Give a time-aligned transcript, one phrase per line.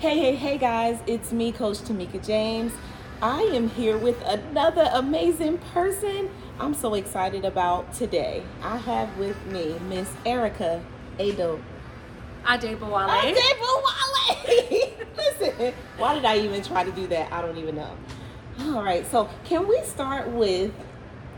[0.00, 2.72] Hey, hey, hey, guys, it's me, Coach Toneka James.
[3.20, 8.42] I am here with another amazing person I'm so excited about today.
[8.62, 10.82] I have with me Miss Aarika
[11.18, 11.62] Ado.
[12.44, 13.34] Adebowale.
[13.34, 14.92] Adebowale!
[15.18, 17.30] Listen, why did I even try to do that?
[17.30, 17.94] I don't even know.
[18.60, 20.72] All right, so can we start with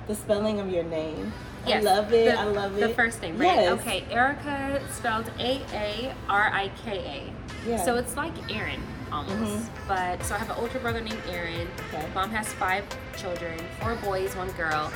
[0.07, 1.33] the spelling of your name?
[1.67, 2.27] Yes, I love it.
[2.27, 2.81] the- I love it.
[2.81, 3.57] The first name, right?
[3.57, 3.81] Yes.
[3.81, 7.42] Okay, Aarika spelled A A R I K A.
[7.67, 7.85] Yeah.
[7.85, 8.81] So it's like Aaron
[9.13, 9.37] almost.
[9.39, 9.67] Mhm.
[9.89, 11.69] But so I have an older brother named Aaron.
[11.89, 12.07] Okay.
[12.15, 12.85] Mom has five
[13.17, 14.91] children, four boys, one girl,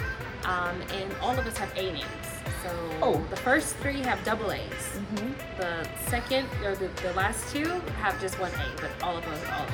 [0.45, 2.05] um, and all of us have A names.
[2.63, 2.71] So
[3.03, 3.25] Oh.
[3.31, 4.99] the first three have double A's.
[5.15, 5.35] Mhm.
[5.59, 9.41] The second or the, the last two have just one A, but all of us
[9.53, 9.67] all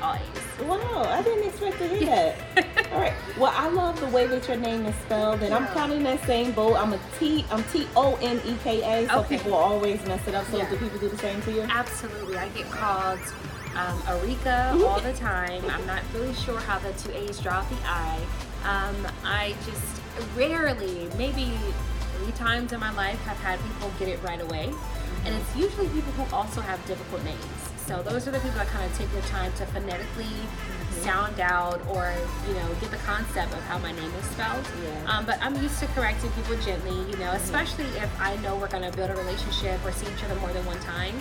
[0.00, 2.36] Wow, I didn't expect to hear that.
[2.92, 3.12] All right.
[3.38, 6.04] Well, I love the way that your name is spelled, and I'm kind of in
[6.04, 6.76] that same boat.
[6.76, 7.44] I'm a T.
[7.50, 9.08] I'm T O N E K A.
[9.08, 9.38] So Okay.
[9.38, 10.46] people always mess it up.
[10.50, 10.70] So Yeah.
[10.70, 11.62] do people do the same to you?
[11.62, 12.36] Absolutely.
[12.38, 13.18] I get called
[13.74, 14.84] um, Arika Mm-hmm.
[14.84, 15.64] all the time.
[15.68, 18.18] I'm not really sure how the two A's draw out the I.
[18.64, 20.00] Um, I just
[20.36, 21.52] rarely, maybe
[22.18, 24.72] three times in my life, have had people get it right away.
[25.24, 27.40] And it's usually people who also have difficult names.
[27.86, 30.26] So those are the people that kind of take the time to phonetically
[30.94, 31.04] Mm-hmm.
[31.04, 32.12] sound out or,
[32.46, 34.64] you know, get the concept of how my name is spelled.
[34.82, 35.10] Yeah.
[35.18, 38.68] Um, but I'm used to correcting people gently, you know, especially if I know we're
[38.68, 41.14] going to build a relationship or see each other more than one time.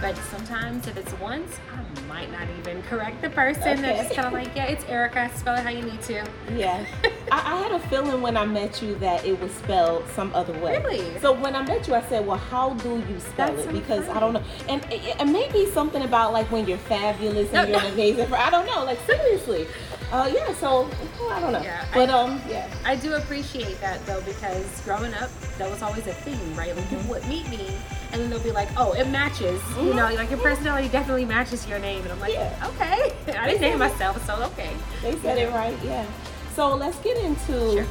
[0.00, 3.80] But sometimes if it's once, I might not even correct the person.
[3.80, 5.34] They're just kind of like, yeah, it's Aarika.
[5.34, 6.24] Spell it how you need to.
[6.54, 6.84] Yeah.
[7.32, 10.52] I, I had a feeling when I met you that it was spelled some other
[10.58, 10.78] way.
[10.78, 11.18] Really?
[11.20, 14.06] So when I met you, I said, "Well, how do you spell That's it?" Because
[14.10, 14.84] I don't know, and
[15.18, 17.94] and maybe something about like when you're fabulous and No, you're no.
[17.94, 18.26] amazing.
[18.26, 18.84] fr- I don't know.
[18.84, 19.66] Like seriously.
[20.12, 20.52] Uh, yeah.
[20.54, 20.88] So
[21.20, 21.62] well, I don't know.
[21.62, 22.68] Yeah, but I- um, yeah.
[22.84, 26.74] I do appreciate that though because growing up, that was always a thing, right?
[26.76, 27.68] Like people would meet me
[28.12, 31.66] and then they'll be like, "Oh, it matches," you know, like your personality definitely matches
[31.66, 32.70] your name, and I'm like, Yeah.
[32.74, 34.70] "Okay, I didn't name myself, so okay."
[35.02, 36.06] They said it right, yeah.
[36.54, 37.86] So let's get into Sure.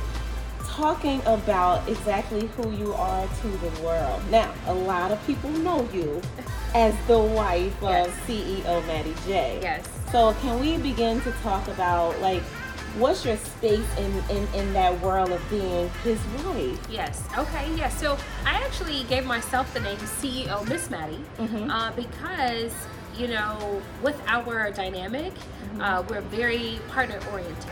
[0.77, 4.19] Talking about exactly who you are to the world.
[4.31, 6.19] Now, a lot of people know you
[6.73, 8.07] as the wife Yes.
[8.07, 9.59] of CEO Maddie J.
[9.61, 9.87] Yes.
[10.11, 12.41] So can we begin to talk about like
[12.97, 16.79] what's your space in, in, in that world of being his wife?
[16.89, 17.23] Yes.
[17.37, 17.69] Okay.
[17.75, 17.99] Yes.
[17.99, 21.69] So I actually gave myself the name CEO Miss Maddie Mhm.
[21.69, 22.73] uh, because
[23.15, 25.33] you know with our dynamic,
[25.79, 27.69] uh, we're very partner oriented.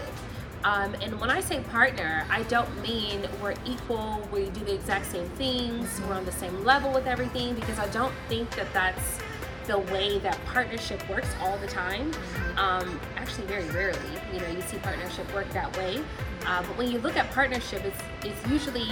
[0.64, 4.28] Um, and when I say partner, I don't mean we're equal.
[4.32, 6.00] We do the exact same things.
[6.08, 9.20] We're on the same level with everything because I don't think that that's
[9.68, 12.12] the way that partnership works all the time.
[12.58, 14.00] Um, actually, very rarely,
[14.34, 16.04] you know, you see partnership work that way.
[16.46, 18.88] Uh, but when you look at partnership, it's it's usually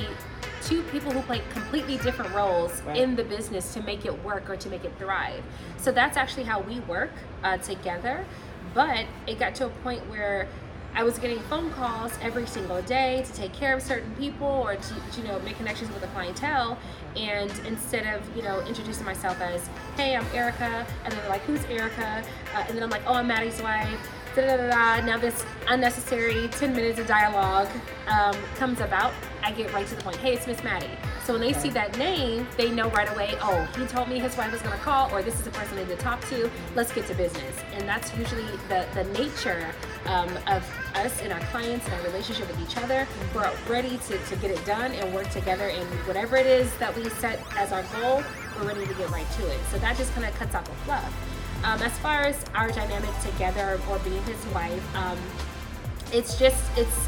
[0.63, 2.97] two people who play completely different roles Right.
[2.97, 5.43] in the business to make it work or to make it thrive.
[5.77, 7.11] So that's actually how we work
[7.43, 8.25] uh, together.
[8.73, 10.47] But it got to a point where
[10.95, 14.75] I was getting phone calls every single day to take care of certain people or
[14.75, 16.77] to, you know, make connections with the clientele.
[17.15, 21.41] And instead of, you know, introducing myself as, hey, I'm Aarika, and then they're like,
[21.41, 22.23] who's Aarika?
[22.53, 24.09] Uh, and then I'm like, oh, I'm Maddie's wife.
[24.35, 25.05] Da, da, da, da.
[25.05, 27.67] Now this unnecessary 10 minutes of dialogue
[28.07, 29.11] um, comes about.
[29.41, 30.17] I get right to the point.
[30.17, 30.89] Hey, it's Miss Maddie.
[31.25, 34.37] So when they see that name, they know right away, oh, he told me his
[34.37, 36.49] wife was gonna call, or this is the person I need to talk to.
[36.75, 37.55] Let's get to business.
[37.73, 39.73] And that's usually the, the nature
[40.05, 40.63] um, of
[40.95, 43.07] us and our clients and our relationship with each other.
[43.33, 46.95] We're ready to, to get it done and work together and whatever it is that
[46.95, 48.23] we set as our goal,
[48.59, 49.59] we're ready to get right to it.
[49.71, 51.28] So that just kind of cuts out the fluff.
[51.63, 55.17] Um, as far as our dynamic together or being his wife, um,
[56.13, 57.07] it's just, it's,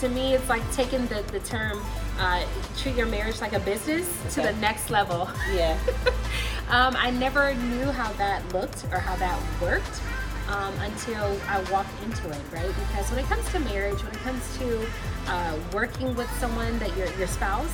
[0.00, 1.82] to me, it's like taking the, the term,
[2.18, 2.44] uh,
[2.78, 5.28] treat your marriage like a business to the next level.
[5.52, 5.78] Yeah.
[6.70, 10.00] um, I never knew how that looked or how that worked
[10.48, 12.74] um, until I walked into it, right?
[12.88, 14.86] Because when it comes to marriage, when it comes to
[15.26, 17.72] uh, working with someone that your your spouse,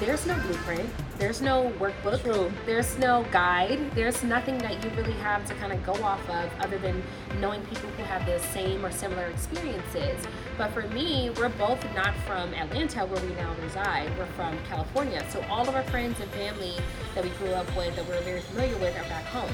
[0.00, 0.88] there's no blueprint,
[1.18, 2.52] there's no workbook, True.
[2.66, 6.50] there's no guide, there's nothing that you really have to kind of go off of
[6.60, 7.02] other than
[7.40, 10.24] knowing people who have the same or similar experiences.
[10.56, 14.16] But for me, we're both not from Atlanta where we now reside.
[14.16, 15.24] We're from California.
[15.30, 16.74] So all of our friends and family
[17.14, 19.50] that we grew up with that we're very familiar with are back home.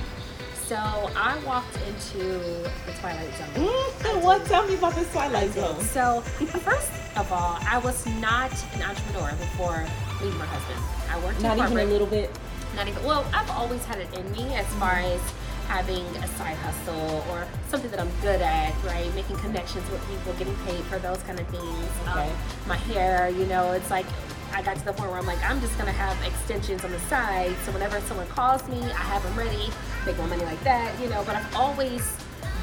[0.66, 3.66] So I walked into the Twilight Zone.
[3.66, 4.46] Mm, what?
[4.46, 5.78] Tell me about this Twilight Zone.
[5.82, 9.84] So, first of all, I was not an entrepreneur before
[10.22, 10.80] meeting my husband.
[11.10, 12.30] I worked Not in even a little bit.
[12.76, 13.04] Not even.
[13.04, 15.20] Well, I've always had it in me as far as
[15.68, 19.14] having a side hustle or something that I'm good at, right?
[19.14, 21.88] Making connections with people, getting paid for those kind of things.
[22.08, 22.30] Okay.
[22.30, 22.32] Um,
[22.66, 24.06] my hair, you know, it's like
[24.54, 27.00] I got to the point where I'm like, I'm just gonna have extensions on the
[27.00, 27.54] side.
[27.66, 29.68] So whenever someone calls me, I have them ready.
[30.06, 31.22] Make my money like that, you know.
[31.24, 32.16] But I've always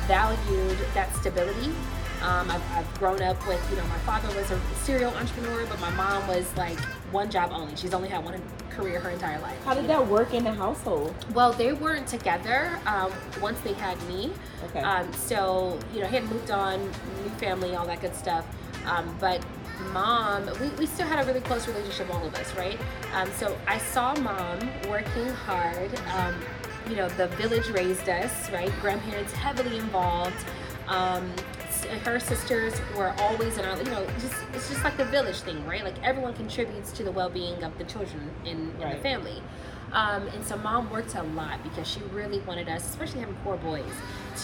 [0.07, 1.71] valued that stability.
[2.21, 5.79] Um, I've, I've grown up with, you know, my father was a serial entrepreneur, but
[5.79, 6.77] my mom was like
[7.11, 7.75] one job only.
[7.75, 8.39] She's only had one
[8.69, 9.61] career her entire life.
[9.65, 11.15] How did that work in the household?
[11.33, 13.11] Well, they weren't together um,
[13.41, 14.31] once they had me.
[14.65, 14.81] Okay.
[14.81, 16.79] Um, so, you know, he had moved on,
[17.23, 18.45] new family, all that good stuff.
[18.85, 19.43] Um, but
[19.91, 22.79] mom, we, we still had a really close relationship, all of us, right?
[23.13, 25.91] Um, so I saw mom working hard.
[26.89, 28.71] You know, the village raised us, right?
[28.81, 30.45] Grandparents heavily involved.
[30.87, 31.31] Um,
[32.03, 35.65] her sisters were always in our, you know, just it's just like the village thing,
[35.65, 35.83] right?
[35.83, 39.41] Like everyone contributes to the well-being of the children in, in the family.
[39.93, 43.57] Um, and so mom worked a lot because she really wanted us, especially having four
[43.57, 43.91] boys,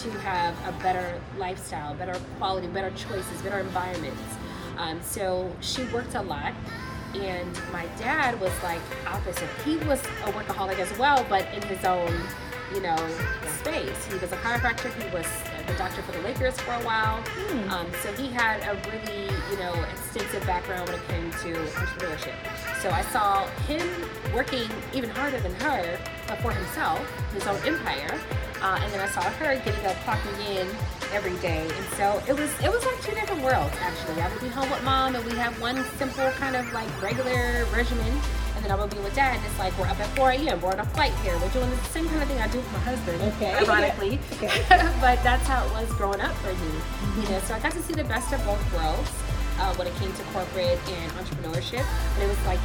[0.02, 4.20] to have a better lifestyle, better quality, better choices, better environments.
[4.76, 6.52] Um, so she worked a lot.
[7.14, 9.48] And my dad was like opposite.
[9.64, 12.12] He was a workaholic as well, but in his own,
[12.74, 12.96] you know,
[13.60, 14.04] space.
[14.06, 14.92] He was a chiropractor.
[15.02, 15.26] He was
[15.66, 17.22] the doctor for the Lakers for a while.
[17.22, 17.70] Hmm.
[17.70, 22.34] Um, so he had a really, you know, extensive background when it came to entrepreneurship.
[22.82, 23.86] So I saw him
[24.34, 27.00] working even harder than her, but for himself,
[27.32, 28.18] his own empire.
[28.60, 30.68] Uh, and then I saw her getting up, clocking in
[31.12, 31.62] every day.
[31.62, 34.20] And so it was it was like two different worlds actually.
[34.20, 37.66] I would be home with mom and we have one simple kind of like regular
[37.72, 38.20] regimen.
[38.58, 40.60] And then I would be with dad and it's like we're up at 4 a.m.
[40.60, 41.38] We're on a flight here.
[41.38, 43.54] We're doing the same kind of thing I do with my husband, Okay.
[43.54, 44.18] ironically.
[44.42, 44.50] Okay.
[45.00, 47.22] but that's how it was growing up for me.
[47.22, 49.10] You know, so I got to see the best of both worlds
[49.62, 51.86] uh, when it came to corporate and entrepreneurship.
[52.18, 52.58] But it was like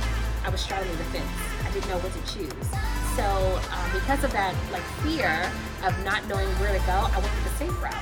[0.43, 1.29] I was straddling the fence.
[1.61, 2.67] I didn't know what to choose.
[3.13, 3.25] So
[3.69, 5.45] um, because of that, like fear
[5.85, 8.01] of not knowing where to go, I went with the safe route.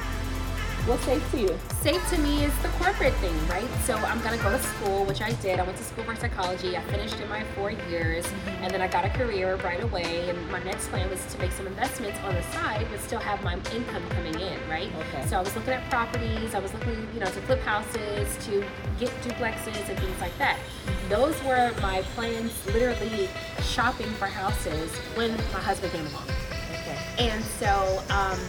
[0.88, 1.60] What's safe to you?
[1.82, 3.70] Safe to me is the corporate thing, right?
[3.86, 5.60] So I'm gonna go to school, which I did.
[5.60, 6.76] I went to school for psychology.
[6.76, 8.26] I finished in my four years,
[8.62, 10.28] and then I got a career right away.
[10.28, 13.44] And my next plan was to make some investments on the side, but still have
[13.44, 14.90] my income coming in, right?
[14.96, 15.28] Okay.
[15.28, 16.56] So I was looking at properties.
[16.56, 18.66] I was looking, you know, to flip houses, to
[19.00, 20.58] get duplexes and things like that.
[21.10, 22.52] Those were my plans.
[22.66, 23.30] Literally
[23.62, 26.28] shopping for houses when my husband came along.
[26.72, 26.98] Okay.
[27.20, 28.40] And so, um,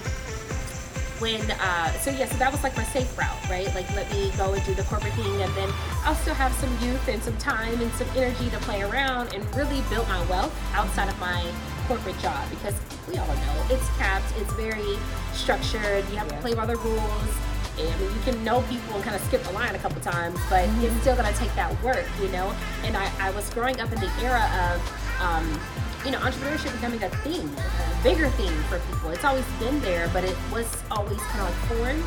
[1.22, 3.72] when, uh, so yeah, so that was like my safe route, right?
[3.76, 5.70] Like, let me go and do the corporate thing, and then
[6.02, 9.42] I'll still have some youth and some time and some energy to play around and
[9.54, 11.46] really build my wealth outside of my
[11.86, 12.74] corporate job because
[13.08, 14.98] we all know it's capped, it's very
[15.32, 17.30] structured, you have to play by the rules.
[17.78, 20.00] And I mean, you can know people and kind of skip the line a couple
[20.00, 22.52] times, but it's still gonna take that work, you know.
[22.82, 24.42] And I, I was growing up in the era
[24.74, 25.60] of, um,
[26.04, 29.10] you know, entrepreneurship becoming a thing, a bigger thing for people.
[29.10, 32.02] It's always been there, but it was always kind of like foreign.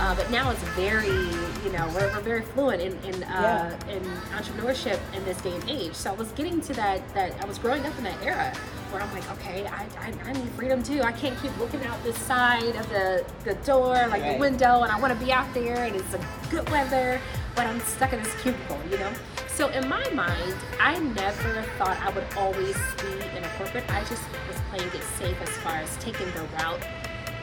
[0.00, 4.02] Uh, but now it's very, you know, we're, we're very fluent in in, uh, in
[4.36, 5.94] entrepreneurship in this day and age.
[5.94, 8.52] So I was getting to that that I was growing up in that era
[8.92, 11.02] where I'm like, okay, I, I, I need freedom too.
[11.02, 14.34] I can't keep looking out the side of the, the door, like Right.
[14.34, 17.20] the window, and I want to be out there and it's a good weather,
[17.54, 19.12] but I'm stuck in this cubicle, you know?
[19.48, 23.84] So in my mind, I never thought I would always be in a corporate.
[23.90, 26.82] I just was playing it safe as far as taking the route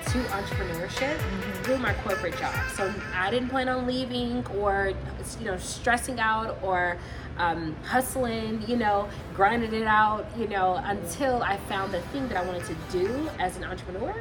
[0.05, 1.17] to entrepreneurship
[1.63, 2.53] through my corporate job.
[2.75, 4.93] So I didn't plan on leaving or
[5.39, 6.97] you know stressing out or
[7.37, 12.37] um, hustling, you know, grinding it out, you know, until I found the thing that
[12.37, 14.13] I wanted to do as an entrepreneur.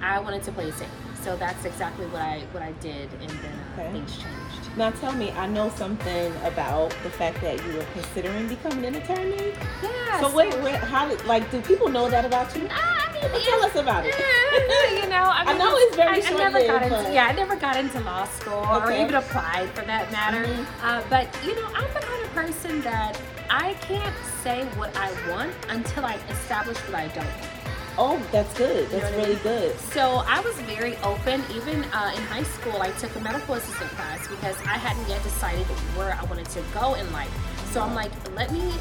[0.00, 0.88] I wanted to play it safe.
[1.22, 3.92] So that's exactly what I what I did, and then Okay.
[3.92, 4.76] things changed.
[4.76, 8.96] Now tell me, I know something about the fact that you were considering becoming an
[8.96, 9.52] attorney.
[9.82, 10.20] Yeah.
[10.20, 12.64] So wait, wait, how did like do people know that about you?
[12.66, 13.01] Well,
[13.44, 14.14] tell us about it.
[15.02, 17.32] you know, I, I mean, know it's very I, I never got into yeah, I
[17.32, 20.44] never got into law school or even applied for that matter.
[20.44, 20.66] Mhm.
[20.82, 25.10] Uh, but you know, I'm the kind of person that I can't say what I
[25.30, 27.62] want until I establish what I don't want.
[27.98, 28.90] Oh, that's good.
[28.90, 29.42] You know That's I really mean?
[29.42, 29.78] good.
[29.78, 31.42] So I was very open.
[31.54, 35.22] Even uh, in high school, I took a medical assistant class because I hadn't yet
[35.22, 37.30] decided where I wanted to go in life.
[37.72, 38.72] So I'm like, let me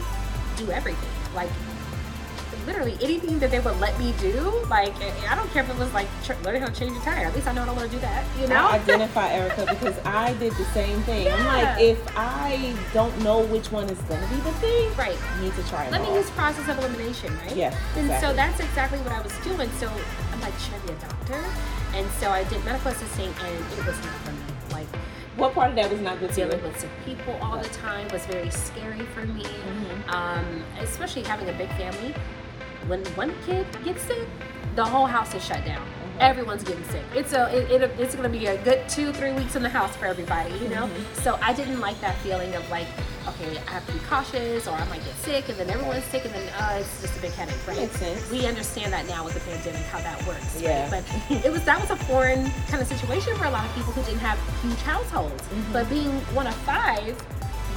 [0.56, 1.10] do everything.
[1.36, 1.50] Like
[2.66, 4.34] literally anything that they would let me do.
[4.70, 4.94] Like
[5.30, 7.26] I don't care if it was like tr- learning how to change a tire.
[7.26, 8.26] At least I know I don't want to do that.
[8.40, 8.56] You know.
[8.56, 11.26] I identify Aarika because I did the same thing.
[11.26, 11.36] Yeah.
[11.36, 15.18] I'm like, if I don't know which one is gonna be the thing, Right.
[15.34, 15.90] I need to try.
[15.90, 16.16] Let me all.
[16.18, 17.56] use process of elimination, right?
[17.56, 19.70] Yeah, And so that's exactly what I was doing.
[19.80, 19.90] So
[20.32, 21.44] I'm like, should I be a doctor?
[21.94, 24.40] And so I did medical assisting, and it was not for me.
[24.72, 24.88] Like
[25.38, 28.26] What part of that was not good dealing with sick people all the time was
[28.26, 29.44] very scary for me.
[29.44, 30.14] Mhm.
[30.14, 32.14] Um, especially having a big family.
[32.88, 34.28] When one kid gets sick,
[34.76, 35.82] the whole house is shut down.
[35.86, 36.20] Mhm.
[36.20, 37.04] Everyone's getting sick.
[37.16, 39.96] It's a it, it, it's gonna be a good two three weeks in the house
[39.96, 40.88] for everybody, you know.
[40.88, 41.22] Mhm.
[41.24, 42.88] So I didn't like that feeling of like
[43.28, 46.26] okay, I have to be cautious, or I might get sick, and then everyone's sick,
[46.26, 47.78] and then uh, it's just a big headache, right?
[47.78, 48.32] Makes sense.
[48.32, 50.60] We understand that now with the pandemic, how that works.
[50.60, 50.90] Yeah.
[50.92, 51.04] Right?
[51.30, 53.94] But it was that was a foreign kind of situation for a lot of people
[53.94, 55.42] who didn't have huge households.
[55.44, 55.74] Mm-hmm.
[55.74, 57.16] But being one of five,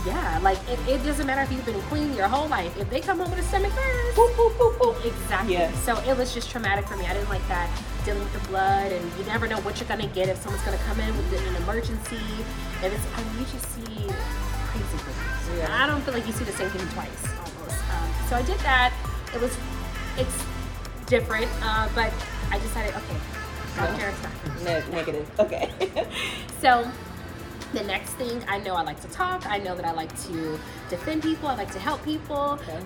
[0.07, 2.77] yeah, like it, it doesn't matter if you've been clean your whole life.
[2.79, 5.05] If they come home with a stomach virus, Boop, boop, boop, boop.
[5.05, 5.55] Exactly.
[5.55, 5.73] Yeah.
[5.83, 7.07] So it was just traumatic for me.
[7.07, 7.69] I didn't like that
[8.05, 10.77] dealing with the blood, and you never know what you're gonna get if someone's gonna
[10.87, 12.19] come in with an emergency.
[12.83, 14.07] And it's I mean, you just see
[14.69, 15.59] crazy things.
[15.59, 15.83] Yeah.
[15.83, 17.79] I don't feel like you see the same thing twice almost.
[17.91, 18.93] Um, so I did that.
[19.35, 19.57] It was
[20.17, 20.45] it's
[21.07, 22.13] different, uh, but
[22.51, 23.17] I decided okay,
[23.77, 23.83] No.
[23.83, 24.65] healthcare is not for me.
[24.65, 25.41] Ne- negative.
[25.41, 25.71] Okay.
[26.61, 26.91] So
[27.75, 29.47] the next thing, I know I like to talk.
[29.47, 31.49] I know that I like to defend people.
[31.49, 32.57] I like to help people.
[32.63, 32.79] okay.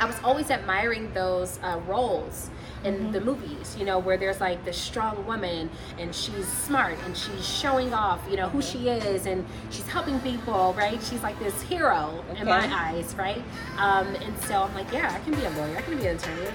[0.00, 2.50] I was always admiring those uh, roles
[2.84, 7.16] in the movies, you know, where there's like the strong woman and she's smart and
[7.16, 11.02] she's showing off, you know, who she is and she's helping people, right?
[11.02, 13.42] She's like this hero in my eyes, right?
[13.76, 16.16] Um, and so I'm like, yeah, I can be a lawyer, I can be an
[16.16, 16.50] attorney.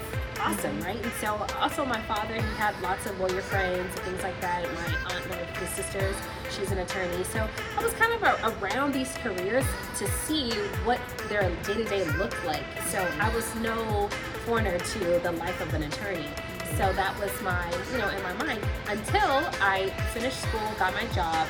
[0.45, 1.01] Awesome, right?
[1.01, 4.63] And so also my father, he had lots of lawyer friends and things like that.
[4.63, 6.17] My aunt, of his sisters,
[6.51, 7.23] she's an attorney.
[7.23, 7.47] So
[7.77, 9.63] I was kind of a, around these careers
[10.00, 10.51] to see
[10.83, 12.65] what their day to day looked like.
[12.88, 14.09] So I was no
[14.43, 16.27] foreigner to the life of an attorney.
[16.75, 18.59] So that was my, you know, in my mind
[18.89, 21.47] until I finished school, got my job,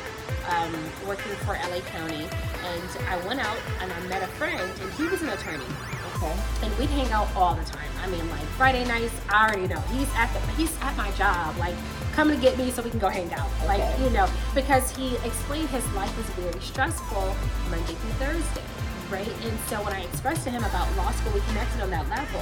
[0.49, 0.71] um,
[1.07, 2.27] working for LA County,
[2.63, 5.65] and I went out and I met a friend, and he was an attorney
[6.23, 6.65] Okay.
[6.67, 7.89] and we'd hang out all the time.
[8.03, 11.55] I mean, like Friday nights, I already know he's at the he's at my job,
[11.57, 11.75] like
[12.13, 14.03] coming to get me so we can go hang out, like Okay.
[14.03, 17.35] you know, because he explained his life was very stressful
[17.69, 18.61] Monday through Thursday,
[19.09, 19.27] right?
[19.27, 22.41] And so when I expressed to him about law school, we connected on that level,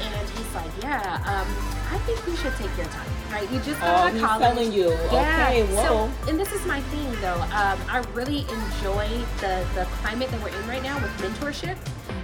[0.00, 1.46] and he's like, yeah, um,
[1.92, 3.50] I think you should take your time, right?
[3.50, 4.42] You just got Oh, out of he's college.
[4.54, 4.88] telling you.
[5.12, 5.48] Yeah.
[5.50, 6.08] Okay, whoa.
[6.22, 7.40] So, and this is my thing though.
[7.52, 9.08] Um, I really enjoy
[9.42, 11.76] the the climate that we're in right now with mentorship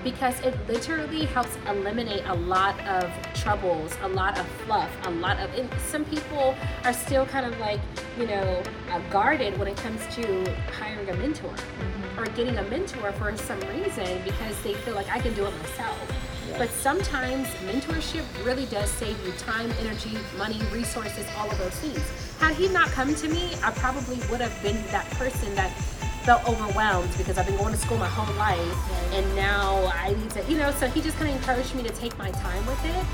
[0.06, 5.36] because it literally helps eliminate a lot of troubles, a lot of fluff, a lot
[5.40, 5.50] of.
[5.80, 7.80] Some people are still kind of like
[8.16, 10.22] you know uh, guarded when it comes to
[10.78, 11.52] hiring a mentor
[12.16, 15.52] or getting a mentor for some reason because they feel like I can do it
[15.58, 15.98] myself.
[16.48, 16.58] Yeah.
[16.58, 22.38] But sometimes mentorship really does save you time, energy, money, resources, all of those things.
[22.38, 25.72] Had he not come to me, I probably would have been that person that
[26.26, 29.14] felt overwhelmed because I've been going to school my whole life Right.
[29.14, 31.90] and now I need to, you know, so he just kind of encouraged me to
[31.90, 33.04] take my time with it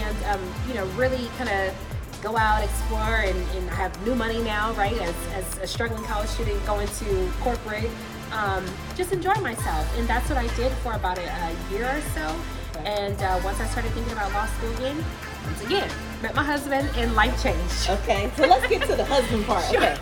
[0.00, 1.74] and, um, you know, really kind of
[2.22, 4.96] go out, explore, and, and I have new money now, right?
[5.00, 7.90] As, as a struggling college student going to corporate,
[8.32, 8.64] um,
[8.96, 9.86] just enjoy myself.
[9.96, 12.36] And that's what I did for about a, a year or so.
[12.84, 15.02] And uh, once I started thinking about law school again,
[15.48, 15.90] once again,
[16.22, 17.88] met my husband and life changed.
[17.90, 18.30] Okay.
[18.36, 19.64] So let's get to the husband part.
[19.74, 19.96] Okay.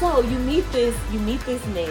[0.00, 1.88] So you meet this you meet this man.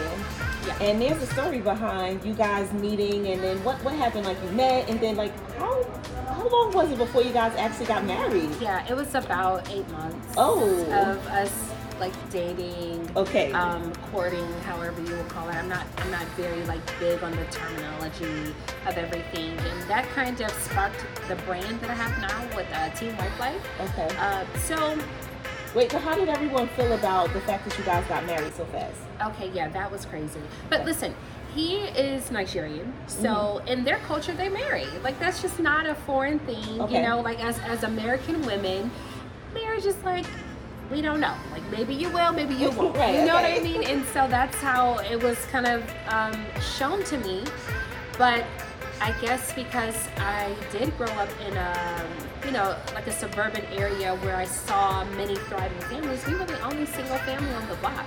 [0.66, 0.82] Yeah.
[0.82, 4.26] And there's a story behind you guys meeting and then what what happened?
[4.26, 5.82] Like you met and then like how
[6.26, 8.50] how long was it before you guys actually got married?
[8.60, 10.60] Yeah, it was about eight months Oh.
[10.92, 11.52] of us
[12.00, 13.52] like dating, Okay.
[13.52, 15.54] um, courting, however you will call it.
[15.54, 18.54] I'm not I'm not very like big on the terminology
[18.86, 22.88] of everything, and that kind of sparked the brand that I have now with uh,
[22.90, 23.66] Team Wife Life.
[23.90, 24.08] Okay.
[24.18, 24.98] Uh, so
[25.72, 28.64] Wait, so how did everyone feel about the fact that you guys got married so
[28.64, 28.96] fast?
[29.22, 30.40] Okay, yeah, that was crazy.
[30.68, 31.14] But listen,
[31.54, 34.86] he is Nigerian, so in their culture they marry.
[35.04, 36.96] Like that's just not a foreign thing, Okay.
[36.96, 37.20] you know.
[37.20, 38.90] Like as as American women,
[39.54, 40.26] marriage is like
[40.90, 41.34] we don't know.
[41.52, 42.96] Like maybe you will, maybe you won't.
[43.00, 43.84] Right, you know what I mean?
[43.84, 47.44] And so that's how it was kind of um, shown to me.
[48.18, 48.44] But
[49.00, 52.06] I guess because I did grow up in a,
[52.44, 56.60] you know, like a suburban area where I saw many thriving families, we were the
[56.60, 58.06] only single family on the block.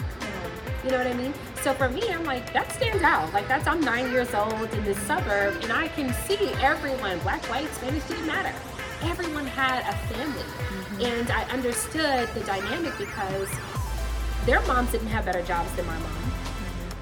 [0.83, 1.33] You know what I mean?
[1.61, 3.31] So for me, I'm like, that stands out.
[3.33, 7.43] Like that's I'm nine years old in this suburb, and I can see everyone, black,
[7.45, 8.53] white, Spanish, didn't matter.
[9.03, 10.43] Everyone had a family,
[11.03, 13.49] and I understood the dynamic because
[14.45, 16.31] their moms didn't have better jobs than my mom,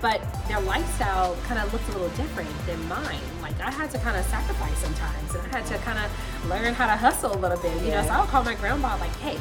[0.01, 3.22] but their lifestyle kind of looked a little different than mine.
[3.41, 6.74] Like I had to kind of sacrifice sometimes, and I had to kind of learn
[6.74, 7.79] how to hustle a little bit.
[7.84, 9.39] You know, so I would call my grandma like, "Hey,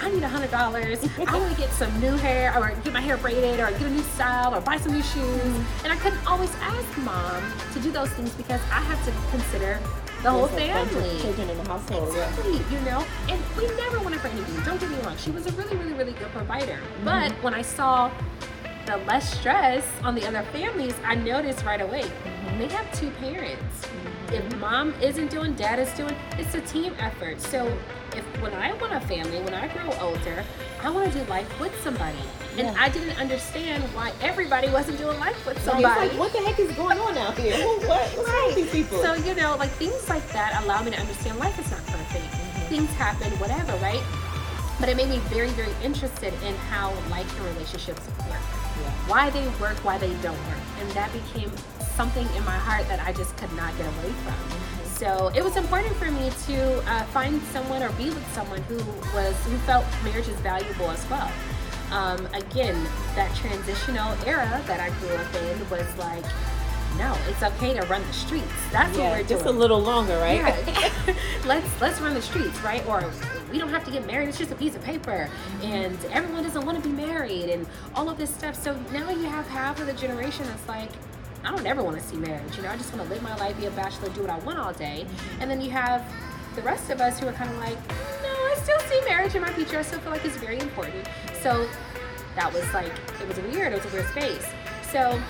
[0.00, 0.98] I need a hundred dollars.
[1.26, 3.90] I want to get some new hair, or get my hair braided, or get a
[3.90, 5.84] new style, or buy some new shoes." Mm-hmm.
[5.84, 7.42] And I couldn't always ask mom
[7.72, 9.80] to do those things because I have to consider
[10.22, 11.20] the whole There's a bunch of family.
[11.20, 12.14] children in the household.
[12.14, 12.70] Yeah.
[12.70, 14.64] You know, and we never wanted for anything.
[14.64, 16.78] Don't get me wrong; she was a really, really, really good provider.
[16.78, 17.04] Mm-hmm.
[17.04, 18.10] But when I saw
[18.86, 22.58] the less stress on the other families, I noticed right away Mm-hmm.
[22.58, 23.86] they have two parents.
[24.32, 26.14] If mom isn't doing, dad is doing.
[26.38, 27.40] It's a team effort.
[27.40, 27.66] So
[28.16, 30.42] if when I want a family, when I grow older,
[30.84, 32.18] I want to do life with somebody,
[32.58, 32.74] and Yeah.
[32.76, 36.08] I didn't understand why everybody wasn't doing life with Right, somebody.
[36.08, 37.56] Like, what the heck is going on out here?
[37.66, 38.08] What?
[38.16, 39.00] What's wrong with these people?
[39.02, 42.24] So, you know, like things like that allow me to understand life is not perfect.
[42.24, 42.66] Mm-hmm.
[42.68, 44.02] Things happen, whatever, right?
[44.80, 48.40] But it made me very, very interested in how life and relationships work.
[48.82, 48.90] Yeah.
[49.06, 50.64] Why they work, why they don't work.
[50.80, 51.52] And that became
[51.94, 54.34] something in my heart that I just could not get away from.
[55.02, 55.18] Mm-hmm.
[55.18, 58.76] So it was important for me to uh, find someone or be with someone who
[59.14, 61.30] was who felt marriage is valuable as well.
[61.90, 62.82] Um, again,
[63.14, 66.24] that transitional era that I grew up in was like,
[66.96, 68.46] no, it's okay to run the streets.
[68.70, 69.56] That's yeah, what we're just doing.
[69.56, 70.36] a little longer, right?
[70.36, 71.14] Yeah.
[71.44, 72.86] let's let's run the streets, right?
[72.86, 73.04] Or
[73.50, 74.28] we don't have to get married.
[74.28, 75.28] It's just a piece of paper,
[75.62, 78.54] and everyone doesn't want to be married, and all of this stuff.
[78.54, 80.90] So now you have half of the generation that's like,
[81.44, 82.56] I don't ever want to see marriage.
[82.56, 84.38] You know, I just want to live my life, be a bachelor, do what I
[84.40, 85.06] want all day.
[85.40, 86.04] And then you have
[86.54, 87.76] the rest of us who are kind of like,
[88.22, 89.78] no, I still see marriage in my future.
[89.78, 91.08] I still feel like it's very important.
[91.42, 91.68] So
[92.36, 93.72] that was like, it was weird.
[93.72, 94.46] It was a weird space.
[94.90, 95.20] So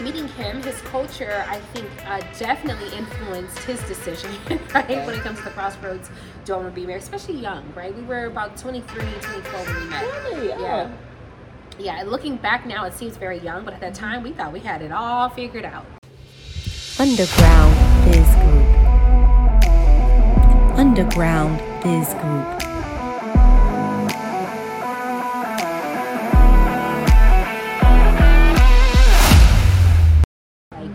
[0.00, 4.30] meeting him, his culture, I think, uh, definitely influenced his decision,
[4.74, 4.88] right?
[5.06, 6.10] When it comes to the crossroads,
[6.44, 7.02] do I want to be married?
[7.02, 7.94] Especially young, right?
[7.94, 10.24] We were about 23, 24 when we met.
[10.24, 10.52] Really?
[10.52, 10.60] Oh.
[10.60, 10.96] Yeah.
[11.78, 14.60] Yeah, looking back now, it seems very young, but at that time, we thought we
[14.60, 15.84] had it all figured out.
[16.98, 18.66] Underground Biz Group.
[20.78, 22.62] Underground Biz Group.
[30.72, 30.90] like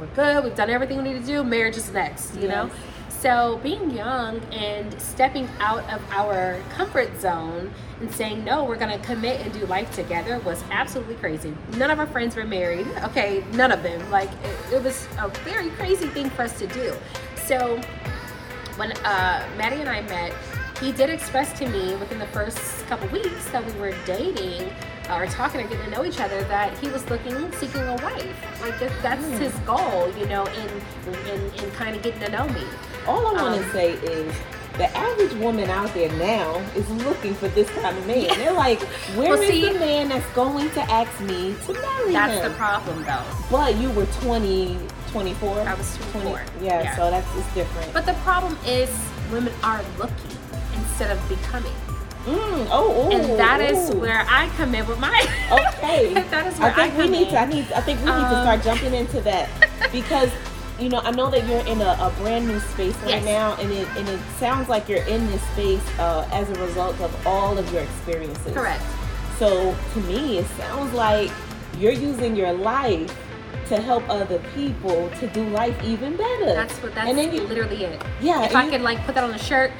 [0.00, 3.05] we're good we've done everything we need to do marriage is next you know Yes.
[3.20, 8.98] So being young and stepping out of our comfort zone and saying no we're going
[8.98, 11.54] to commit and do life together was absolutely crazy.
[11.76, 12.86] None of our friends were married.
[13.04, 14.10] Okay none of them.
[14.10, 16.94] Like it, it was a very crazy thing for us to do.
[17.46, 17.80] So
[18.76, 20.32] when uh, Maddie and I met,
[20.80, 24.70] he did express to me within the first couple weeks that we were dating
[25.08, 27.96] uh, or talking or getting to know each other that he was looking, seeking a
[27.96, 28.60] wife.
[28.62, 32.48] Like that, that's his goal, you know, in in, in kind of getting to know
[32.48, 32.62] me.
[33.06, 34.34] All I want Um, to say is
[34.78, 38.28] the average woman out there now is looking for this kind of man.
[38.38, 38.80] They're like,
[39.16, 42.54] where is Well, see- the man that's going to ask me to marry That's the
[42.56, 43.22] problem, though.
[43.50, 44.78] but you were 20,
[45.12, 45.60] 24?
[45.60, 46.96] I was 24, yeah, yeah.
[46.96, 47.90] so that's it's different.
[47.94, 48.90] But the problem is
[49.32, 50.36] women are looking
[50.74, 51.72] instead of becoming,
[52.26, 53.98] mm, oh, ooh, and that is ooh.
[53.98, 55.10] where I come in with my.
[55.78, 56.12] Okay.
[56.30, 57.32] that is where I think I we need in.
[57.34, 57.38] to.
[57.40, 57.72] I need.
[57.72, 59.48] I think we need to Um, start jumping into that
[59.92, 60.30] because
[60.80, 63.24] you know I know that you're in a, a brand new space right Yes.
[63.24, 67.00] now, and it and it sounds like you're in this space uh, as a result
[67.00, 68.52] of all of your experiences.
[68.52, 68.82] Correct.
[69.38, 71.30] So to me, it sounds like
[71.78, 73.14] you're using your life
[73.68, 76.46] to help other people to do life even better.
[76.54, 76.94] That's what.
[76.94, 78.02] That's and then you, literally it.
[78.20, 78.44] yeah.
[78.44, 79.70] if I you- could like put that on a shirt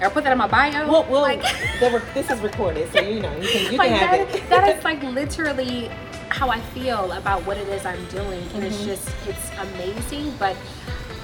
[0.00, 1.42] or put that in my bio, well, well, like,
[1.80, 4.34] the rec- this is recorded, so you know you can you like can have that,
[4.36, 4.48] it.
[4.50, 5.90] that is like literally
[6.28, 8.86] how I feel about what it is I'm doing, and it's Mhm.
[8.86, 10.56] just it's amazing, but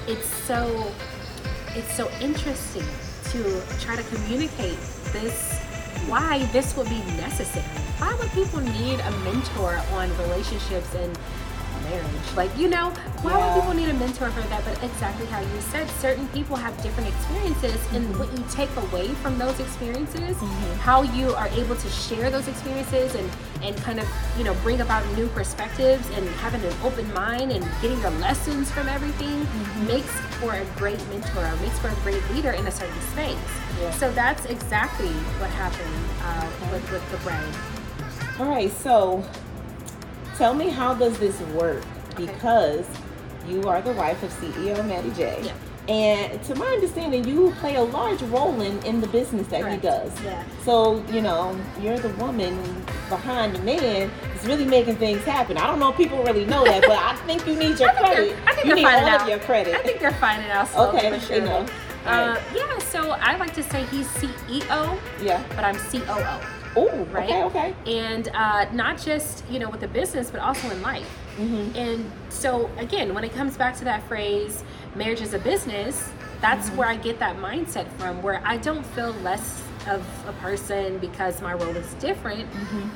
[0.07, 0.91] it's so
[1.75, 2.85] it's so interesting
[3.31, 4.77] to try to communicate
[5.11, 5.59] this
[6.07, 7.65] why this would be necessary.
[7.97, 11.17] Why would people need a mentor on relationships and
[11.89, 12.27] marriage?
[12.35, 12.89] Like, you know,
[13.21, 13.39] why Yeah.
[13.53, 14.63] would people need a mentor for that?
[14.65, 19.07] But exactly how you said, certain people have different experiences, and what you take away
[19.23, 20.77] from those experiences, Mhm.
[20.79, 23.29] how you are able to share those experiences and
[23.63, 27.65] and kind of you know bring about new perspectives and having an open mind and
[27.81, 29.47] getting your lessons from everything
[29.87, 33.35] makes for a great mentor, makes for a great leader in a certain space.
[33.81, 33.91] Yeah.
[33.91, 37.51] So that's exactly what happened uh, with with the brain.
[38.39, 39.23] All right, so
[40.37, 41.83] tell me how does this work?
[42.15, 42.85] Because
[43.47, 45.41] you are the wife of CEO Maddie J.
[45.43, 45.53] Yeah.
[45.89, 49.81] And to my understanding, you play a large role in, in the business that Correct.
[49.81, 50.21] he does.
[50.21, 50.43] Yeah.
[50.65, 52.57] So, you know, you're the woman
[53.07, 55.57] behind the man that's really making things happen.
[55.57, 57.93] I don't know if people really know that, but I think you need your I
[57.93, 58.37] think credit.
[58.45, 59.21] I think you need all out.
[59.21, 59.75] of your credit.
[59.75, 61.45] I think they're finding out slowly Okay, they surely.
[61.45, 61.65] know.
[62.05, 65.41] Uh, yeah, so I like to say he's CEO, yeah.
[65.55, 66.56] but I'm COO.
[66.79, 67.29] Oh, Right?
[67.29, 67.69] okay, okay.
[68.05, 71.99] and uh, not just you know with the business but also in life hmm and
[72.29, 74.63] so again when it comes back to that phrase
[74.95, 76.09] marriage is a business
[76.41, 80.97] that's where i get that mindset from where i don't feel less of a person
[80.99, 82.47] because my role is different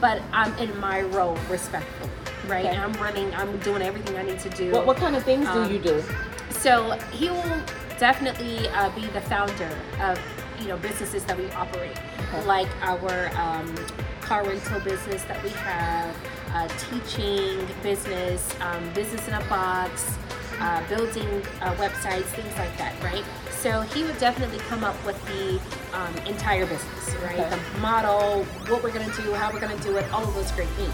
[0.02, 2.10] but i'm in my role respectfully
[2.48, 2.78] right Okay.
[2.78, 5.60] i'm running i'm doing everything i need to do What, what kind of things do
[5.62, 6.04] Um, you do?
[6.50, 7.62] so he will
[8.00, 9.70] definitely uh, be the founder
[10.02, 10.20] of
[10.62, 11.98] you know businesses that we operate,
[12.30, 12.46] Okay.
[12.46, 13.76] like our um,
[14.22, 16.16] car rental business that we have,
[16.54, 20.18] uh, teaching business, um, business in a box,
[20.60, 21.28] uh, building
[21.62, 23.24] uh, websites, things like that, right?
[23.50, 25.60] So he would definitely come up with the
[25.98, 27.40] um, entire business, right?
[27.40, 27.50] Okay.
[27.74, 30.70] The model, what we're gonna do, how we're gonna do it, all of those great
[30.70, 30.94] things.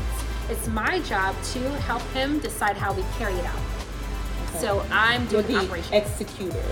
[0.49, 3.60] It's my job to help him decide how we carry it out.
[4.60, 5.93] So I'm You're doing the operations.
[5.93, 6.63] executor.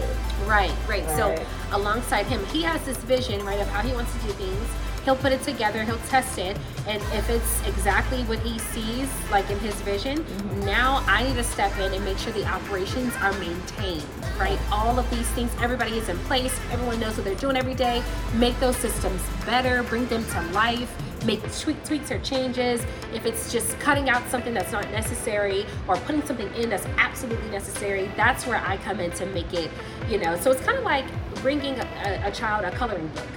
[0.46, 1.06] Right, right.
[1.16, 1.46] So Right.
[1.72, 4.68] alongside him, he has this vision, right, of how he wants to do things.
[5.04, 9.48] He'll put it together, he'll test it, and if it's exactly what he sees, like
[9.52, 10.66] in his vision, Mm-hmm.
[10.66, 14.04] now I need to step in and make sure the operations are maintained,
[14.40, 14.58] right?
[14.72, 18.02] All of these things, everybody is in place, everyone knows what they're doing every day.
[18.34, 20.92] Make those systems better, bring them to life,
[21.26, 22.82] make tweak, tweaks or changes.
[23.14, 27.50] If it's just cutting out something that's not necessary or putting something in that's absolutely
[27.50, 29.72] necessary, that's where I come in to make it,
[30.10, 30.38] you know.
[30.38, 31.06] So it's kind of like
[31.42, 33.28] bringing a, a, a child a coloring book,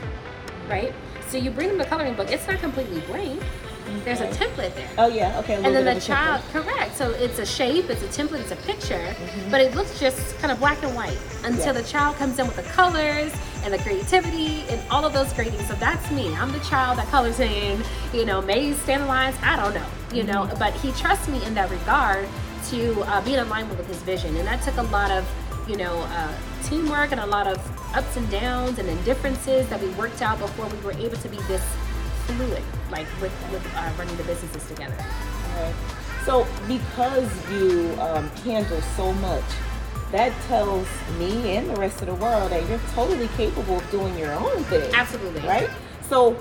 [0.69, 0.93] right?
[1.29, 3.43] So you bring them a coloring book, it's not completely blank.
[4.05, 4.89] There's a template there.
[4.99, 5.55] Oh yeah, okay.
[5.55, 6.65] And then the child, template.
[6.65, 6.97] correct.
[6.97, 9.51] So it's a shape, it's a template, it's a picture, Mm-hmm.
[9.51, 11.81] but it looks just kind of black and white until Yeah.
[11.81, 13.33] the child comes in with the colors
[13.65, 15.67] and the creativity and all of those great things.
[15.69, 16.35] So that's me.
[16.37, 19.37] I'm the child that colors in, you know, maze, stand lines.
[19.43, 20.59] I don't know, you know, Mm-hmm.
[20.59, 22.27] but he trusts me in that regard
[22.71, 24.37] to uh, be in alignment with his vision.
[24.37, 25.27] And that took a lot of,
[25.69, 26.33] you know, uh,
[26.65, 27.57] teamwork and a lot of
[27.97, 31.39] ups and downs and indifferences that we worked out before we were able to be
[31.49, 31.63] this
[32.29, 34.97] fluid, like with, with uh, running the businesses together.
[35.57, 35.75] Alright.
[36.25, 39.45] So because you um, handle so much,
[40.13, 40.87] that tells
[41.19, 44.63] me and the rest of the world that you're totally capable of doing your own
[44.65, 44.91] thing.
[44.95, 45.41] Absolutely.
[45.41, 45.69] Right?
[46.09, 46.39] So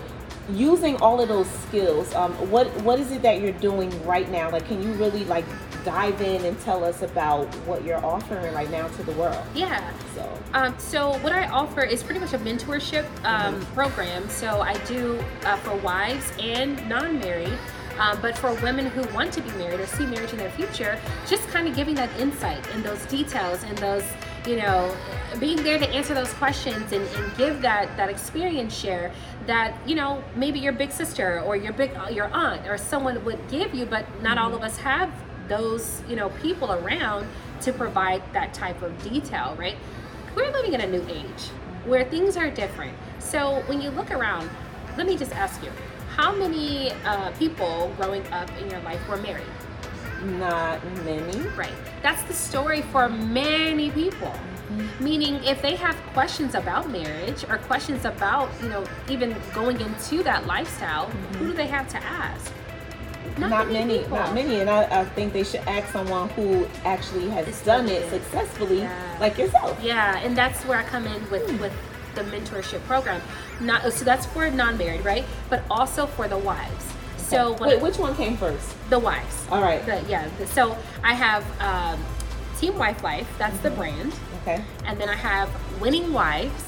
[0.53, 4.49] using all of those skills, um, what what is it that you're doing right now?
[4.49, 5.45] Like can you really like
[5.85, 9.41] dive in and tell us about what you're offering right now to the world?
[9.55, 9.91] Yeah.
[10.15, 14.29] So Um, so what I offer is pretty much a mentorship um, program.
[14.29, 17.57] So I do uh, for wives and non-married,
[17.99, 20.99] um, but for women who want to be married or see marriage in their future,
[21.27, 24.03] just kind of giving that insight and those details and those,
[24.47, 24.95] you know,
[25.39, 29.11] being there to answer those questions and, and give that that experience share
[29.45, 33.39] that you know maybe your big sister or your big your aunt or someone would
[33.49, 35.11] give you, but not all of us have
[35.47, 37.27] those you know people around
[37.61, 39.75] to provide that type of detail, right?
[40.37, 41.47] we're living in a new age
[41.85, 42.95] where things are different.
[43.17, 44.47] So when you look around,
[44.95, 45.71] let me just ask you,
[46.15, 49.56] how many uh, people growing up in your life were married?
[50.23, 51.39] Not many.
[51.49, 51.73] Right.
[52.01, 54.27] That's the story for many people.
[54.27, 55.03] Mm-hmm.
[55.03, 60.23] Meaning, if they have questions about marriage or questions about, you know, even going into
[60.23, 61.47] that lifestyle, who mm-hmm.
[61.47, 62.51] do they have to ask?
[63.37, 64.17] Not, many, people.
[64.17, 67.87] not many, and I, I think they should ask someone who actually has It's done
[67.87, 69.17] it successfully, Yeah.
[69.19, 69.77] like yourself.
[69.81, 71.61] Yeah, and that's where I come in with hmm.
[71.61, 71.73] with
[72.15, 73.21] the mentorship program.
[73.61, 75.23] Not so that's for non-married, right?
[75.49, 76.85] But also for the wives.
[77.27, 78.75] So Wait, which one came first?
[78.89, 79.45] the wives.
[79.51, 79.85] All right.
[79.85, 80.29] The, yeah.
[80.37, 81.99] The, so I have um,
[82.57, 83.27] Team Wife Life.
[83.37, 84.63] That's the brand, Okay.
[84.85, 85.49] and then I have
[85.81, 86.63] Winning Wives.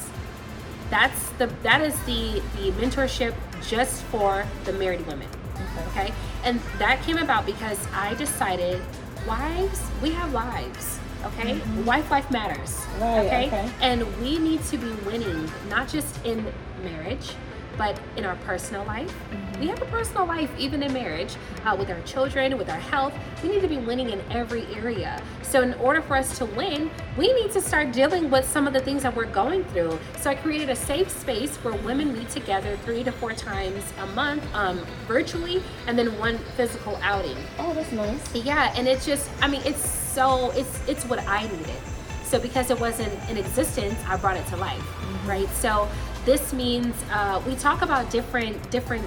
[0.90, 3.34] That's the that is the the mentorship
[3.68, 5.28] just for the married women.
[5.56, 6.02] Okay.
[6.02, 8.82] Okay, and that came about because I decided
[9.28, 11.00] wives we have lives.
[11.26, 12.72] Okay, wife life matters.
[12.72, 13.02] Mm-hmm.
[13.04, 13.70] Right, okay.
[13.82, 16.46] and we need to be winning not just in
[16.84, 17.34] marriage
[17.80, 19.62] but in our personal life Mm-hmm.
[19.62, 21.34] we have a personal life even in marriage
[21.66, 25.22] uh, with our children with our health we need to be winning in every area.
[25.42, 28.74] So in order for us to win we need to start dealing with some of
[28.74, 29.98] the things that we're going through.
[30.20, 34.06] So i created a safe space where women meet together three to four times a
[34.08, 37.38] month um, virtually and then one physical outing.
[37.58, 38.36] Oh, that's nice.
[38.36, 39.84] yeah and it's just i mean it's
[40.16, 41.82] so it's it's what i needed.
[42.24, 44.86] So because it wasn't in existence i brought it to life
[45.26, 45.50] right?
[45.50, 45.88] So
[46.26, 49.06] this means uh, we talk about different different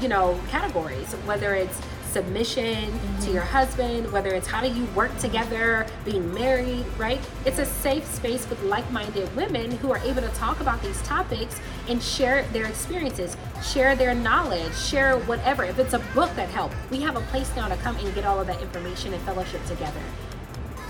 [0.00, 5.16] you know categories whether it's submission to your husband whether it's how do you work
[5.18, 7.20] together being married right?
[7.44, 11.60] It's a safe space with like-minded women who are able to talk about these topics
[11.88, 15.64] and share their experiences share their knowledge share whatever.
[15.64, 18.24] If it's a book that helped we have a place now to come and get
[18.24, 20.00] all of that information and fellowship together.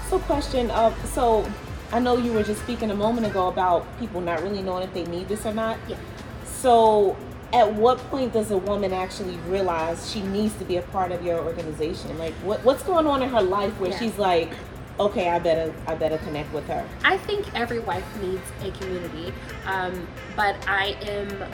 [0.09, 0.71] So, question.
[0.71, 1.51] Uh, so,
[1.93, 4.93] I know you were just speaking a moment ago about people not really knowing if
[4.95, 5.79] they need this or not.
[5.89, 5.97] yeah
[6.45, 7.17] So,
[7.53, 11.23] at what point does a woman actually realize she needs to be a part of
[11.25, 12.19] your organization?
[12.19, 13.99] Like, what what's going on in her life where Yeah.
[13.99, 14.51] she's like,
[14.99, 16.85] okay, I better I better connect with her.
[17.05, 19.33] I think every wife needs a community,
[19.67, 21.45] um, but I am,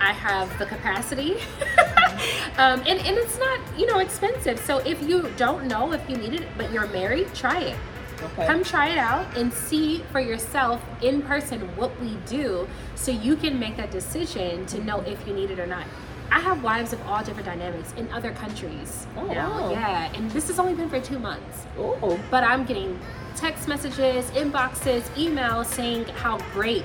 [0.00, 1.36] I have the capacity,
[2.58, 4.58] um, and and it's not you know expensive.
[4.58, 7.76] So if you don't know if you need it, but you're married, try it.
[8.22, 8.46] Okay.
[8.46, 13.36] Come try it out and see for yourself in person what we do so you
[13.36, 15.86] can make that decision to know if you need it or not.
[16.32, 19.70] I have wives of all different dynamics in other countries Oh, wow.
[19.70, 21.66] Yeah, and this has only been for two months.
[21.76, 22.18] Oh.
[22.30, 22.98] But I'm getting
[23.36, 26.84] text messages, inboxes, emails saying how great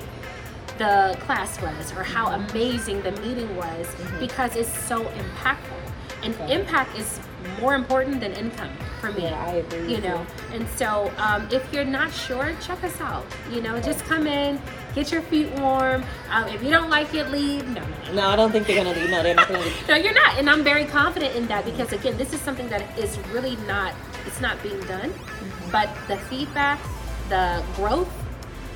[0.78, 2.50] the class was or how mm-hmm.
[2.50, 4.20] amazing the meeting was mm-hmm.
[4.20, 5.92] because it's so impactful.
[6.26, 7.20] And impact is
[7.60, 9.22] more important than income for me.
[9.22, 13.24] Yeah, I agree You know, and so um, if you're not sure, check us out.
[13.52, 14.60] You know, just come in,
[14.94, 16.02] get your feet warm.
[16.30, 17.64] Um, if you don't like it, leave.
[17.68, 18.14] No, no, no.
[18.14, 19.08] No, I don't think they're gonna leave.
[19.08, 19.76] No, they're not gonna leave.
[19.88, 22.98] No, you're not, and I'm very confident in that because again, this is something that
[22.98, 23.94] is really not
[24.26, 25.14] it's not being done,
[25.70, 26.80] but the feedback,
[27.28, 28.12] the growth,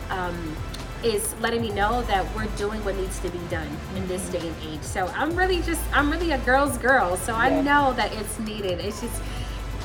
[0.09, 0.57] um,
[1.05, 4.47] is letting me know that we're doing what needs to be done in this day
[4.47, 4.83] and age.
[4.83, 8.81] So I'm really just I'm really a girl's girl, so I know that it's needed.
[8.81, 9.23] It's just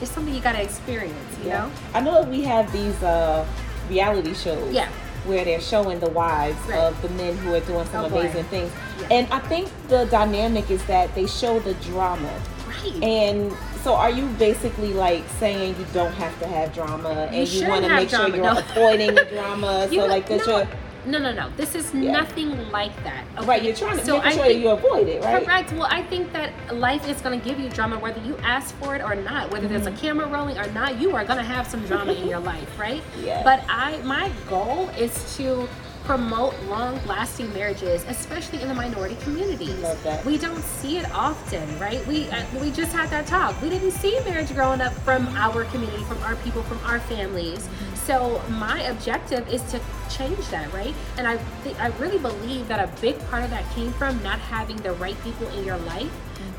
[0.01, 1.71] it's something you gotta experience, you know.
[1.93, 3.45] I know we have these uh,
[3.89, 4.73] reality shows.
[4.73, 4.89] Yeah.
[5.25, 6.77] Where they're showing the wives Right.
[6.79, 8.19] of the men who are doing some Oh, boy.
[8.21, 8.71] amazing things.
[9.01, 9.07] Yeah.
[9.11, 12.31] And I think the dynamic is that they show the drama.
[12.67, 13.01] Right.
[13.01, 13.51] And
[13.83, 17.69] so are you basically like saying you don't have to have drama and you, shouldn't
[17.71, 18.57] want to make sure you're no.
[18.59, 19.87] avoiding the drama?
[19.91, 20.67] You so like that no, you're
[21.05, 21.49] no, no, no.
[21.57, 22.11] This is Yeah.
[22.11, 23.23] nothing like that.
[23.37, 23.47] Okay?
[23.47, 25.43] right, you're trying to So make sure think- you avoid it, right?
[25.43, 25.71] Correct.
[25.73, 28.95] Well, I think that life is going to give you drama whether you ask for
[28.95, 29.51] it or not.
[29.51, 29.99] Whether there's a Mm-hmm.
[29.99, 33.01] camera rolling or not, you are going to have some drama in your life, right?
[33.23, 33.41] Yeah.
[33.43, 35.67] But I, my goal is to
[36.05, 39.79] promote long-lasting marriages, especially in the minority communities.
[39.79, 40.23] Love that.
[40.23, 42.05] We don't see it often, right?
[42.05, 43.59] We uh, we just had that talk.
[43.59, 47.67] We didn't see marriage growing up from our community, from our people, from our families.
[48.05, 48.41] Mm-hmm.
[48.41, 50.93] So my objective is to change that, right?
[51.17, 54.39] And I th- I really believe that a big part of that came from not
[54.39, 56.11] having the right people in your life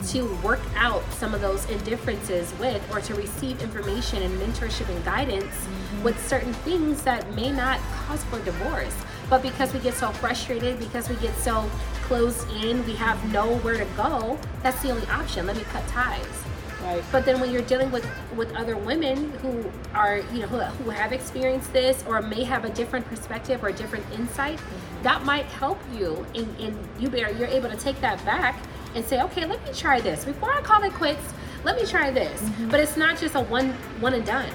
[0.09, 5.05] to work out some of those indifferences with or to receive information and mentorship and
[5.05, 5.55] guidance
[6.03, 8.95] with certain things that may not cause for divorce.
[9.29, 11.69] But because we get so frustrated, because we get so
[12.03, 15.47] closed in, we have nowhere to go, that's the only option.
[15.47, 16.46] Let me cut ties.
[16.87, 17.03] Right.
[17.11, 20.91] But then when you're dealing with with other women who are you know who, who
[20.91, 25.03] have experienced this or may have a different perspective or a different insight, mm-hmm.
[25.03, 26.25] that might help you.
[26.37, 28.63] And in you bear you're able to take that back
[28.95, 31.33] and say, okay, let me try this before I call it quits.
[31.65, 32.41] Let me try this.
[32.41, 32.71] Mm-hmm.
[32.71, 33.71] But it's not just a one
[34.01, 34.51] one and done.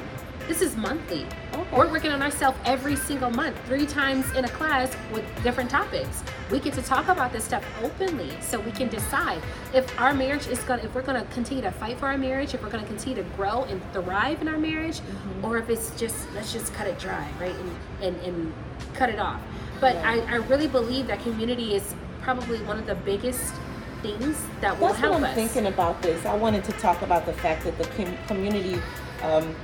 [0.51, 1.25] This is monthly.
[1.53, 1.77] Okay.
[1.77, 6.23] We're working on ourselves every single month, three times in a class with different topics.
[6.51, 9.41] We get to talk about this stuff openly so we can decide
[9.73, 12.61] if our marriage is gonna if we're gonna continue to fight for our marriage, if
[12.61, 15.45] we're gonna continue to grow and thrive in our marriage, Mm-hmm.
[15.45, 17.55] or if it's just let's just cut it dry, right?
[17.55, 18.53] And and, and
[18.93, 19.39] cut it off.
[19.79, 20.11] But Yeah.
[20.29, 23.53] I, I really believe that community is probably one of the biggest
[24.01, 25.33] things that will That's help what I'm us.
[25.35, 26.25] thinking about this.
[26.25, 28.81] I wanted to talk about the fact that the com- community
[29.23, 29.55] um,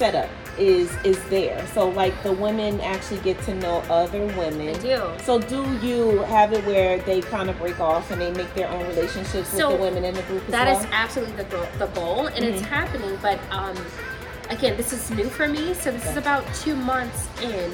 [0.00, 1.64] setup is is there.
[1.74, 4.72] So like the women actually get to know other women.
[4.72, 5.02] They do.
[5.22, 8.68] So do you have it where they kind of break off and they make their
[8.68, 10.80] own relationships So, with the women in the group as That well?
[10.80, 12.74] is absolutely the goal, the goal and it's Mm-hmm.
[12.74, 13.18] happening.
[13.22, 13.76] But um,
[14.48, 17.70] again, this is new for me, so this is about two months in.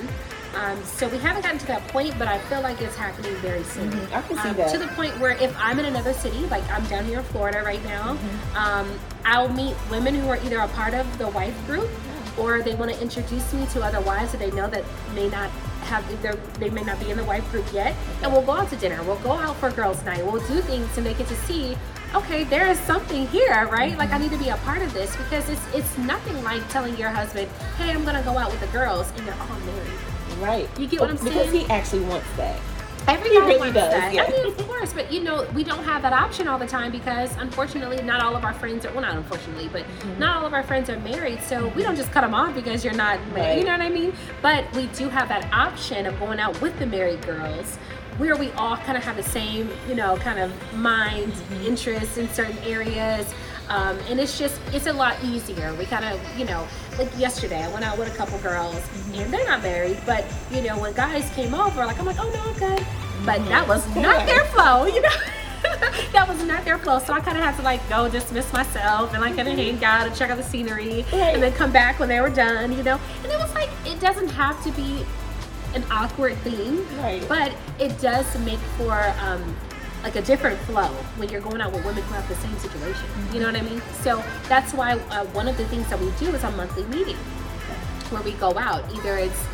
[0.65, 3.63] Um, so we haven't gotten to that point, but I feel like it's happening very
[3.65, 3.91] soon.
[3.91, 4.13] Mhm.
[4.19, 4.73] I can see Um, that.
[4.73, 7.63] To the point where if I'm in another city, like I'm down here in Florida
[7.63, 8.57] right now, Mm-hmm.
[8.65, 8.87] um,
[9.27, 11.91] I'll meet women who are either a part of the wife group
[12.39, 15.51] or they want to introduce me to other wives that they know that may not
[15.87, 18.69] have either they may not be in the wife group yet and we'll go out
[18.69, 21.37] to dinner we'll go out for girls night we'll do things to make it to
[21.37, 21.77] see
[22.15, 24.23] okay there is something here right like i mm-hmm.
[24.23, 27.49] need to be a part of this because it's it's nothing like telling your husband
[27.79, 30.69] hey i'm gonna go out with the girls and they're all married right.
[30.79, 31.33] You get what I'm saying?
[31.33, 32.61] Because he actually wants that.
[33.09, 34.13] Every He guy really wants does, that.
[34.15, 34.25] yeah.
[34.25, 36.91] I mean, of course, but you know, we don't have that option all the time
[36.91, 38.93] because unfortunately, not all of our friends are.
[38.93, 40.19] Well, not unfortunately, but Mm-hmm.
[40.19, 41.41] not all of our friends are married.
[41.43, 43.37] So we don't just cut them off because you're not married.
[43.37, 43.59] Right.
[43.59, 44.13] You know what I mean?
[44.43, 47.77] But we do have that option of going out with the married girls.
[48.19, 51.67] Where we all kind of have the same, you know, kind of mind, Mm-hmm.
[51.67, 53.33] interests in certain areas.
[53.69, 55.75] Um, and it's just, it's a lot easier.
[55.75, 56.67] We kind of, you know,
[56.99, 59.15] like yesterday, I went out with a couple girls Mm-hmm.
[59.23, 62.31] and they're not married, but, you know, when guys came over, like, I'm like, oh
[62.31, 62.87] no, I'm good.
[63.25, 63.49] But Mm-hmm.
[63.49, 65.09] that was not their flow, you know?
[66.13, 66.99] that was not their flow.
[67.01, 69.83] So I kind of had to like go dismiss myself and like kind of hang
[69.85, 71.35] out and check out the scenery Right.
[71.35, 73.01] and then come back when they were done, you know?
[73.25, 75.05] And it was like, it doesn't have to be
[75.75, 77.23] an awkward thing, Right.
[77.29, 79.57] but it does make for um,
[80.03, 83.09] like a different flow when you're going out with women who have the same situation.
[83.33, 83.83] You know what I mean?
[84.03, 87.17] So that's why uh, one of the things that we do is a monthly meeting
[88.11, 88.85] where we go out.
[88.95, 89.45] Either it's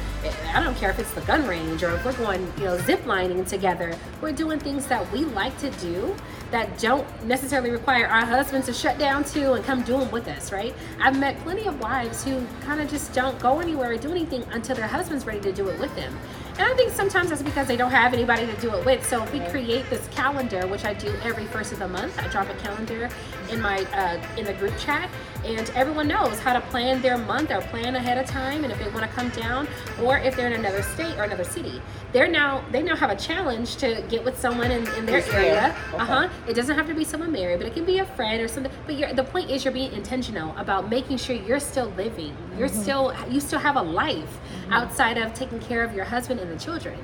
[0.54, 3.04] I don't care if it's the gun range or if we're going, you know, zip
[3.06, 3.96] lining together.
[4.20, 6.14] We're doing things that we like to do
[6.52, 10.28] that don't necessarily require our husbands to shut down too and come do them with
[10.28, 10.74] us, right?
[11.00, 14.44] I've met plenty of wives who kind of just don't go anywhere or do anything
[14.52, 16.16] until their husband's ready to do it with them.
[16.58, 19.06] And I think sometimes that's because they don't have anybody to do it with.
[19.06, 22.28] So if we create this calendar, which I do every first of the month, I
[22.28, 23.08] drop a calendar
[23.50, 25.10] in my uh, in the group chat,
[25.44, 28.64] and everyone knows how to plan their month or plan ahead of time.
[28.64, 29.66] And if they want to come down,
[30.02, 31.80] or if they're in another state or another city,
[32.12, 35.34] they're now they now have a challenge to get with someone in, in their Who's
[35.34, 35.76] area.
[35.88, 36.02] Okay.
[36.02, 36.28] Uh huh.
[36.46, 38.72] It doesn't have to be someone married, but it can be a friend or something.
[38.86, 42.36] But you're, the point is, you're being intentional about making sure you're still living.
[42.58, 44.38] You're still you still have a life
[44.70, 46.98] outside of taking care of your husband and the children.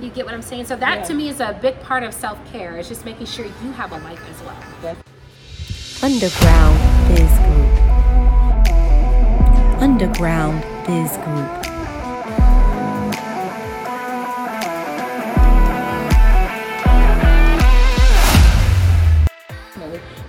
[0.00, 0.64] You get what I'm saying?
[0.66, 1.04] So that Yeah.
[1.04, 2.76] to me is a big part of self care.
[2.76, 4.56] It's just making sure you have a life as well.
[4.82, 5.04] That's-
[6.02, 7.72] Underground Biz Group.
[9.82, 11.62] Underground Biz Group.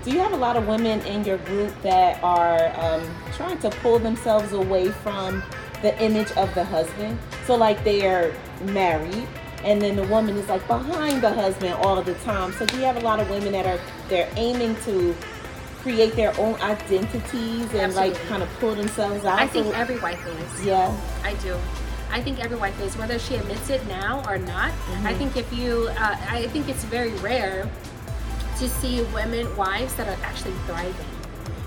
[0.04, 3.70] Do you have a lot of women in your group that are um, trying to
[3.70, 5.44] pull themselves away from
[5.82, 7.18] the image of the husband?
[7.46, 8.34] So, like, they are
[8.66, 9.28] married,
[9.64, 12.52] and then the woman is like behind the husband all the time.
[12.54, 15.16] So, do you have a lot of women that are they're aiming to
[15.82, 19.40] create their own identities and like kind of pull themselves out?
[19.40, 20.66] I think every wife is.
[20.66, 20.96] yeah.
[21.24, 21.56] I do.
[22.10, 24.72] I think every wife is, whether she admits it now or not.
[25.04, 27.70] I think if you, uh, I think it's very rare
[28.60, 31.06] to see women, wives that are actually thriving.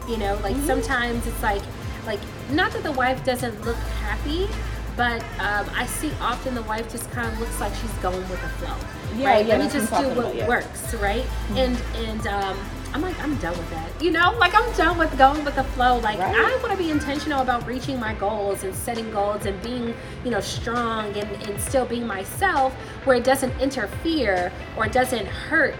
[0.08, 1.62] You know, like sometimes it's like,
[2.06, 4.48] like not that the wife doesn't look happy,
[4.96, 8.40] but um, I see often the wife just kind of looks like she's going with
[8.42, 8.76] the flow.
[9.16, 9.46] Yeah, right?
[9.46, 10.48] yeah, Let me just do what about, yeah.
[10.48, 11.24] works, right?
[11.56, 12.58] And and um,
[12.92, 14.02] I'm like, I'm done with that.
[14.02, 15.98] You know, like I'm done with going with the flow.
[15.98, 16.34] Like Right.
[16.34, 20.30] I want to be intentional about reaching my goals and setting goals and being, you
[20.30, 22.72] know, strong and, and still being myself
[23.04, 25.74] where it doesn't interfere or doesn't hurt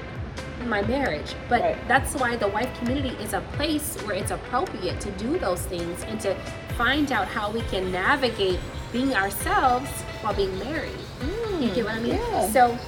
[0.67, 1.35] my marriage.
[1.49, 1.89] But Right.
[1.89, 6.03] that's why the wife community is a place where it's appropriate to do those things
[6.09, 6.35] and to
[6.77, 8.59] find out how we can navigate
[8.93, 9.91] being ourselves
[10.23, 10.99] while being married.
[11.61, 12.15] you get what I mean?
[12.15, 12.51] Mm, yeah.
[12.51, 12.79] So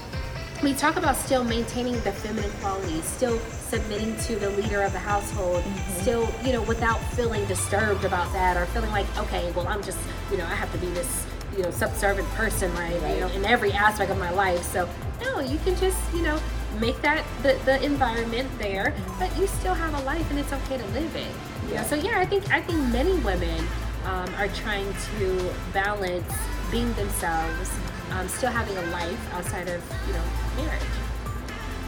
[0.63, 4.99] we talk about still maintaining the feminine qualities, still submitting to the leader of the
[4.99, 6.01] household, mm-hmm.
[6.01, 9.99] still, you know, without feeling disturbed about that or feeling like, okay, well, I'm just,
[10.31, 12.95] you know, I have to be this, you know, subservient person, right?
[13.15, 14.63] You know, in every aspect of my life.
[14.63, 14.89] So,
[15.23, 16.39] no, you can just, you know,
[16.81, 20.79] make that the, the environment there, but you still have a life and it's okay
[20.79, 21.33] to live it.
[21.75, 21.83] Know?
[21.85, 23.67] So yeah, I think I think many women
[24.05, 26.33] um, are trying to balance
[26.71, 27.71] being themselves,
[28.11, 30.25] um, still having a life outside of you know
[30.57, 30.83] marriage.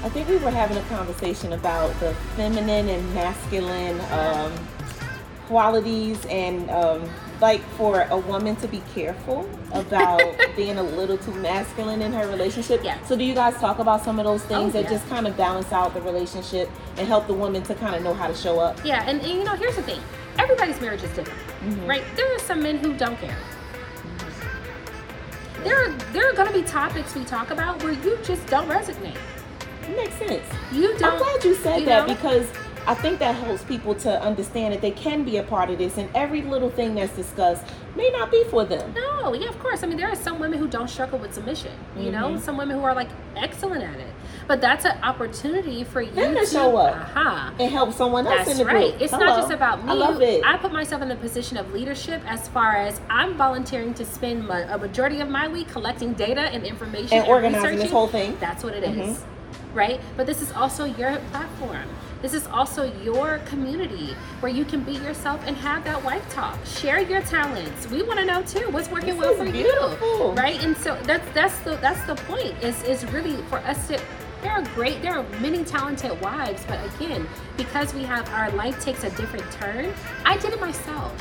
[0.02, 4.52] I think we were having a conversation about the feminine and masculine um,
[5.46, 7.08] qualities and um,
[7.40, 10.22] like for a woman to be careful about
[10.56, 12.82] being a little too masculine in her relationship.
[12.84, 13.02] Yeah.
[13.04, 14.90] So do you guys talk about some of those oh, things Oh, that yeah.
[14.90, 18.14] just kind of balance out the relationship and help the woman to kind of know
[18.14, 18.78] how to show up?
[18.84, 20.00] Yeah, and, and you know here's the thing:
[20.38, 21.86] everybody's marriage is different, mm-hmm.
[21.86, 22.04] right?
[22.16, 23.36] There are some men who don't care.
[24.06, 25.64] Mm-hmm.
[25.64, 28.68] There are there are going to be topics we talk about where you just don't
[28.68, 29.18] resonate.
[29.82, 30.42] It makes sense.
[30.72, 31.12] You don't.
[31.12, 32.14] I'm glad you said you that know?
[32.14, 32.48] because
[32.86, 35.96] I think that helps people to understand that they can be a part of this
[35.96, 37.64] and every little thing that's discussed
[37.96, 38.92] may not be for them.
[38.94, 39.82] No, yeah, of course.
[39.82, 41.72] I mean, there are some women who don't struggle with submission.
[41.96, 42.40] You know, Mm-hmm.
[42.44, 44.12] some women who are like excellent at it.
[44.46, 46.94] But that's an opportunity for you to show up.
[47.16, 47.50] Uh-huh.
[47.58, 48.90] And help someone else That's in the right.
[48.90, 49.00] group.
[49.00, 49.24] It's Hello.
[49.26, 49.90] not just about me.
[49.90, 50.44] I love it.
[50.44, 54.46] I put myself in the position of leadership as far as I'm volunteering to spend
[54.46, 58.36] my, a majority of my week collecting data and information And organizing this whole thing.
[58.40, 59.22] That's what it is, Mhm.
[59.72, 60.00] right?
[60.18, 61.84] But this is also your platform.
[62.24, 66.58] This is also your community where you can be yourself and have that wife talk.
[66.64, 67.86] Share your talents.
[67.90, 70.30] We want to know too what's working This well for beautiful.
[70.30, 70.58] you, right?
[70.64, 72.54] And so that's that's the that's the point.
[72.62, 74.00] Is is really for us to.
[74.40, 75.02] There are great.
[75.02, 79.44] There are many talented wives, but again, because we have our life takes a different
[79.52, 79.92] turn.
[80.24, 81.12] I did it myself.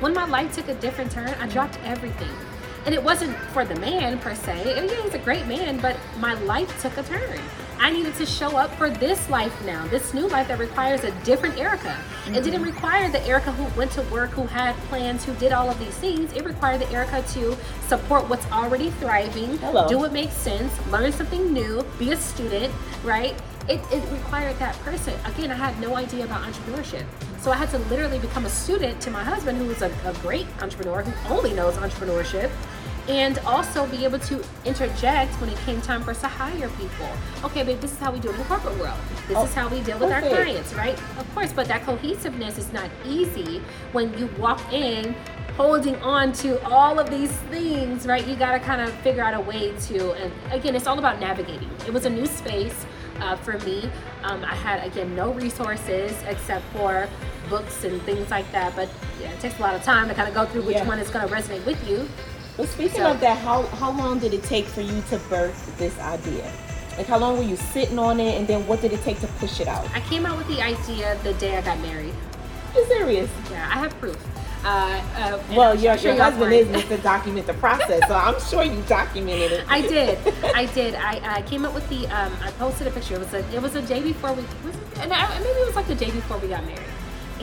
[0.00, 2.36] When my life took a different turn, I dropped everything.
[2.84, 4.78] And it wasn't for the man per se.
[4.78, 7.40] And yeah, he's a great man, but my life took a turn.
[7.82, 11.10] I needed to show up for this life now, this new life that requires a
[11.24, 11.96] different Aarika.
[11.96, 12.34] It mm-hmm.
[12.34, 15.80] didn't require the Aarika who went to work, who had plans, who did all of
[15.80, 16.32] these things.
[16.32, 17.56] It required the Aarika to
[17.88, 19.88] support what's already thriving, Hello.
[19.88, 23.34] do what makes sense, learn something new, be a student, right?
[23.68, 25.14] It, it required that person.
[25.24, 27.04] Again, I had no idea about entrepreneurship.
[27.40, 30.12] So I had to literally become a student to my husband, who is a, a
[30.22, 32.52] great entrepreneur, who only knows entrepreneurship,
[33.08, 37.08] and also be able to interject when it came time for us to hire people.
[37.44, 38.98] Okay, babe, this is how we do it in the corporate world.
[39.28, 40.94] This Oh, is how we deal with our clients, right?
[41.18, 43.60] Of course, but that cohesiveness is not easy
[43.92, 45.14] when you walk in
[45.56, 48.26] holding on to all of these things, right?
[48.26, 51.20] You got to kind of figure out a way to, and again, it's all about
[51.20, 51.68] navigating.
[51.86, 52.86] It was a new space.
[53.20, 53.88] uh, for me.
[54.24, 57.06] Um, I had again no resources except for
[57.50, 58.74] books and things like that.
[58.74, 58.88] But
[59.20, 60.86] yeah, it takes a lot of time to kind of go through which Yeah.
[60.88, 62.08] one is going to resonate with you.
[62.56, 65.76] But speaking So- of that, how how long did it take for you to birth
[65.78, 66.50] this idea?
[66.98, 69.26] Like how long were you sitting on it, and then what did it take to
[69.40, 69.86] push it out?
[69.94, 72.12] I came out with the idea the day I got married.
[72.76, 73.30] I'm serious.
[73.50, 74.16] Yeah, I have proof.
[74.64, 78.62] Uh, uh, Well, your, sure your husband is to Document the process, so I'm sure
[78.62, 79.64] you documented it.
[79.68, 80.18] I did.
[80.54, 80.94] I did.
[80.94, 82.06] I, I came up with the.
[82.08, 83.14] Um, I posted a picture.
[83.14, 83.54] It was a.
[83.56, 84.42] It was a day before we.
[84.64, 86.91] Was it, and I, maybe it was like the day before we got married.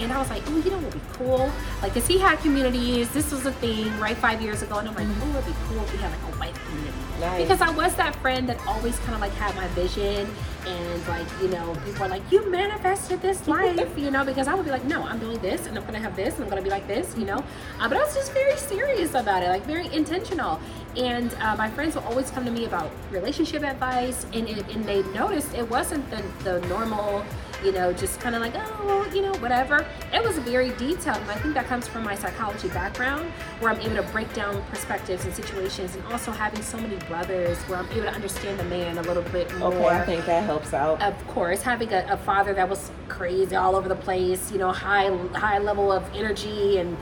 [0.03, 1.51] And I was like, oh, you know what would be cool?
[1.81, 3.09] Like, cause he had communities.
[3.11, 4.17] This was a thing, right?
[4.17, 5.35] Five years ago, and I'm like, mm-hmm.
[5.35, 6.97] oh, it'd be cool if we had like a white community.
[7.19, 7.41] Nice.
[7.41, 10.29] Because I was that friend that always kind of like had my vision,
[10.65, 14.25] and like you know, people are like, you manifested this life, you know?
[14.25, 16.43] Because I would be like, no, I'm doing this, and I'm gonna have this, and
[16.43, 17.43] I'm gonna be like this, you know?
[17.79, 20.59] Uh, but I was just very serious about it, like very intentional.
[20.97, 24.83] And uh, my friends will always come to me about relationship advice, and, it, and
[24.85, 27.23] they noticed it wasn't the, the normal,
[27.63, 29.85] you know, just kind of like, oh, well, you know, whatever.
[30.11, 33.29] It was very detailed, and I think that comes from my psychology background,
[33.59, 37.57] where I'm able to break down perspectives and situations, and also having so many brothers,
[37.63, 40.43] where I'm able to understand the man a little bit more Okay, I think that
[40.49, 40.95] helps out.
[41.09, 44.71] of course having a, a father that was crazy all over the place you know
[44.71, 45.07] high
[45.45, 46.97] high level of energy and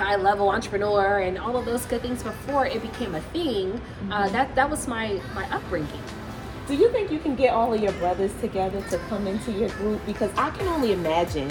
[0.00, 3.80] high level entrepreneur and all of those good things before it became a thing
[4.10, 5.06] uh, that that was my
[5.38, 6.02] my upbringing
[6.68, 9.70] Do you think you can get all of your brothers together to come into your
[9.80, 10.00] group?
[10.12, 11.48] Because I can only imagine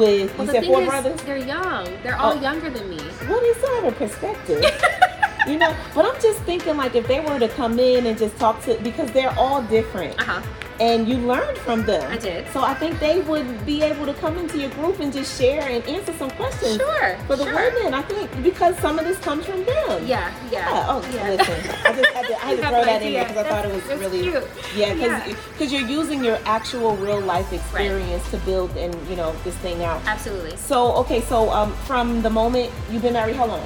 [0.00, 1.20] with well you said four is brothers.
[1.28, 2.46] they're young they're all Oh.
[2.48, 4.62] younger than me Well, they still have a perspective.
[5.50, 8.34] you know, but I'm just thinking like if they were to come in and just
[8.44, 10.40] talk to because they're all different uh-huh
[10.80, 12.10] and you learned from them.
[12.10, 12.46] I did.
[12.52, 15.62] So I think they would be able to come into your group and just share
[15.62, 17.54] and answer some questions sure for the sure.
[17.54, 17.94] women.
[17.94, 20.06] I think because some of this comes from them.
[20.06, 20.86] yeah yeah Yeah.
[20.88, 21.30] Oh, yeah.
[21.30, 21.70] listen.
[21.84, 23.74] I just had to, I had to throw that in there because I thought it
[23.74, 24.44] was really, cute.
[24.74, 25.34] yeah, Yeah.
[25.52, 29.82] because you're using your actual real life experience to build and you know this thing
[29.84, 30.00] out.
[30.06, 33.62] absolutely So okay, so um, from the moment you've been married, how long?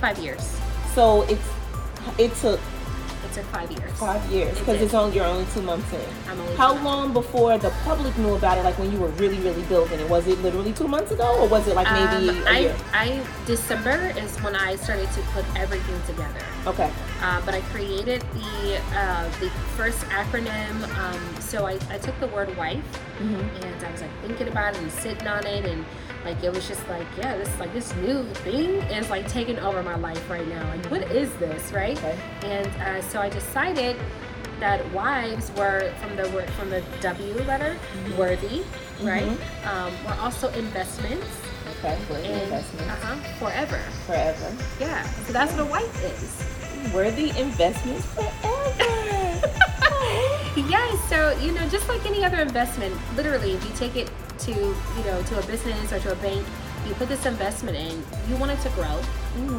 [0.00, 0.56] five years
[0.94, 1.48] So it's
[2.18, 2.60] it took
[3.38, 4.82] took five years five years because did.
[4.82, 6.00] it's only you're only two months in.
[6.28, 8.64] I'm only How long before the public knew about it?
[8.64, 10.08] Like when you were really, really building it?
[10.08, 12.76] Was it literally two months ago, or was it like maybe um, a I, year?
[12.92, 16.44] I December is when I started to put everything together.
[16.66, 16.90] Okay.
[17.22, 20.74] Uh, but I created the uh, the first acronym.
[20.98, 22.84] Um, so I, I took the word wife
[23.18, 23.64] Mm-hmm.
[23.66, 25.84] and I was like thinking about it and sitting on it and
[26.24, 29.82] like it was just like yeah this like this new thing is like taking over
[29.82, 30.68] my life right now.
[30.68, 31.96] Like what is this right?
[31.98, 32.18] Okay.
[32.42, 33.96] And uh, so I decided
[34.60, 37.78] that wives were from the word from the W letter
[38.16, 38.64] worthy
[39.02, 39.22] right.
[39.64, 41.26] Um, we're also investments
[41.78, 41.98] Okay.
[42.10, 43.78] Worthy and investments uh-huh, forever.
[44.06, 44.56] forever.
[44.80, 46.94] Yeah, so that's what a wife is.
[46.94, 49.58] Worthy investments forever.
[50.66, 54.52] Yeah, so you know, just like any other investment, literally, if you take it to
[54.52, 56.44] you know to a business or to a bank,
[56.86, 59.00] you put this investment in, you want it to grow,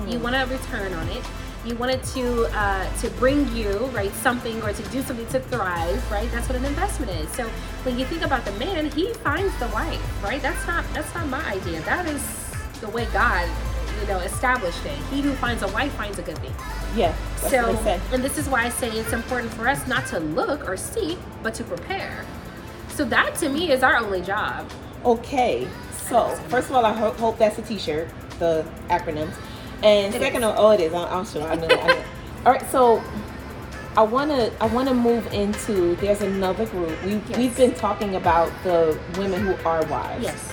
[0.07, 1.23] you want a return on it,
[1.65, 5.39] you want it to uh, to bring you right something or to do something to
[5.39, 6.29] thrive, right?
[6.31, 7.29] That's what an investment is.
[7.31, 7.47] So
[7.83, 10.41] when you think about the man, he finds the wife, right?
[10.41, 11.81] That's not that's not my idea.
[11.81, 12.21] That is
[12.81, 13.49] the way God.
[14.01, 14.97] You know, established it.
[15.11, 16.53] He who finds a wife finds a good thing.
[16.95, 17.15] Yeah.
[17.41, 17.99] That's So, what they say.
[18.13, 21.17] and this is why I say it's important for us not to look or seek,
[21.43, 22.25] but to prepare.
[22.89, 24.69] So that to me is our only job.
[25.05, 25.67] Okay.
[26.07, 28.09] So first of all, I ho- hope that's a T-shirt.
[28.39, 29.33] The acronyms.
[29.83, 30.93] And It second of oh, it is.
[30.93, 31.43] I'm, I'm sure.
[31.43, 31.67] I know.
[31.67, 32.03] I know.
[32.45, 32.69] All right.
[32.71, 33.01] So
[33.95, 35.95] I wanna I wanna move into.
[35.97, 36.91] There's another group.
[37.05, 37.37] We Yes.
[37.37, 40.23] we've been talking about the women who are wives.
[40.23, 40.51] Yes.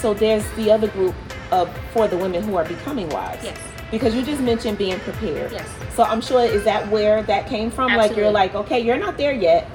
[0.00, 1.14] So there's the other group
[1.52, 3.44] of for the women who are becoming wives.
[3.44, 3.58] Yes.
[3.94, 5.52] Because you just mentioned being prepared.
[5.52, 5.68] Yes.
[5.94, 7.94] So I'm sure is that where that came from?
[7.94, 9.70] Like you're like, okay, you're not there yet,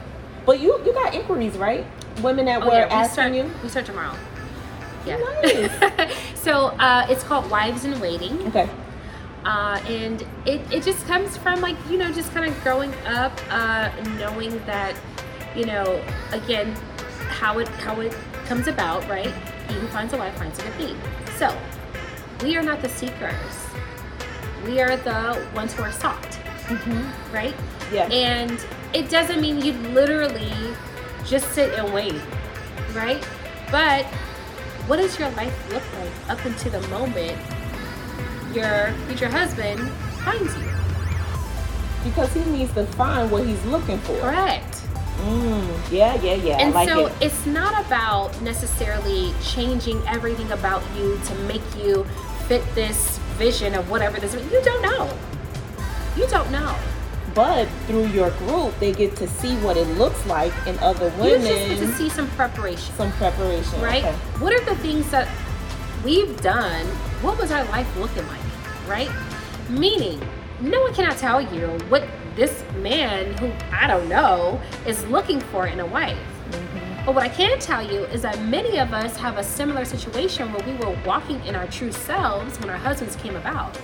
[0.45, 1.85] but you you got inquiries, right?
[2.21, 3.51] Women that were Oh, yeah, we asking start, you.
[3.63, 4.15] We start tomorrow.
[5.05, 5.17] Yeah.
[5.43, 5.71] Nice.
[6.35, 8.45] so uh, it's called Wives in Waiting.
[8.47, 8.69] Okay.
[9.45, 13.31] uh, and it, it just comes from like you know just kind of growing up
[13.49, 13.89] uh,
[14.19, 14.93] knowing that
[15.55, 16.03] you know
[16.33, 16.75] again
[17.39, 18.13] how it how it
[18.47, 19.33] comes about right
[19.69, 20.97] he who finds a wife finds a good thing
[21.37, 21.47] so
[22.43, 23.68] we are not the seekers
[24.65, 26.37] we are the ones who are sought
[27.33, 27.55] right
[27.91, 28.07] Yeah.
[28.11, 28.59] and
[28.93, 30.51] it doesn't mean you literally
[31.25, 32.13] just sit and wait
[32.93, 33.23] right
[33.71, 34.05] but
[34.87, 37.37] what does your life look like up until the moment
[38.53, 39.79] your future husband
[40.25, 40.69] finds you
[42.03, 44.17] Because he needs to find what he's looking for.
[44.19, 44.75] correct
[45.19, 46.57] Mm, yeah, yeah, yeah.
[46.61, 47.13] and like so it.
[47.19, 52.05] it's not about necessarily changing everything about you to make you
[52.47, 55.09] fit this vision of whatever this you don't know
[56.15, 56.75] you don't know
[57.33, 61.41] but through your group, they get to see what it looks like in other women.
[61.41, 62.93] You just get to see some preparation.
[62.95, 64.03] some preparation, right?
[64.03, 64.15] Okay.
[64.39, 65.29] What are the things that
[66.03, 66.85] we've done?
[67.21, 68.41] What was our life looking like,
[68.87, 69.09] right?
[69.69, 70.21] Meaning,
[70.59, 72.03] no one cannot tell you what
[72.35, 76.17] this man who I don't know is looking for in a wife.
[77.05, 80.51] But what I can tell you is that many of us have a similar situation
[80.51, 83.75] where we were walking in our true selves when our husbands came about.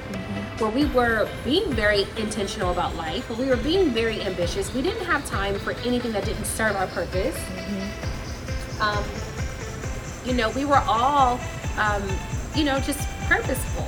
[0.59, 4.73] Where we were being very intentional about life, where we were being very ambitious.
[4.73, 7.35] We didn't have time for anything that didn't serve our purpose.
[8.79, 9.03] Um,
[10.25, 11.39] you know, we were all,
[11.77, 12.03] um,
[12.55, 13.87] you know, just purposeful,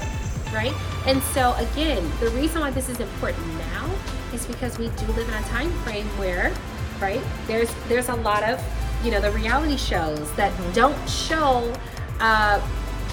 [0.53, 0.73] right?
[1.05, 3.89] And so, again, the reason why this is important now
[4.33, 6.51] is because we do live in a time frame where,
[6.99, 7.21] right?
[7.47, 8.61] There's there's a lot of,
[9.03, 11.73] you know, the reality shows that don't show
[12.19, 12.61] uh,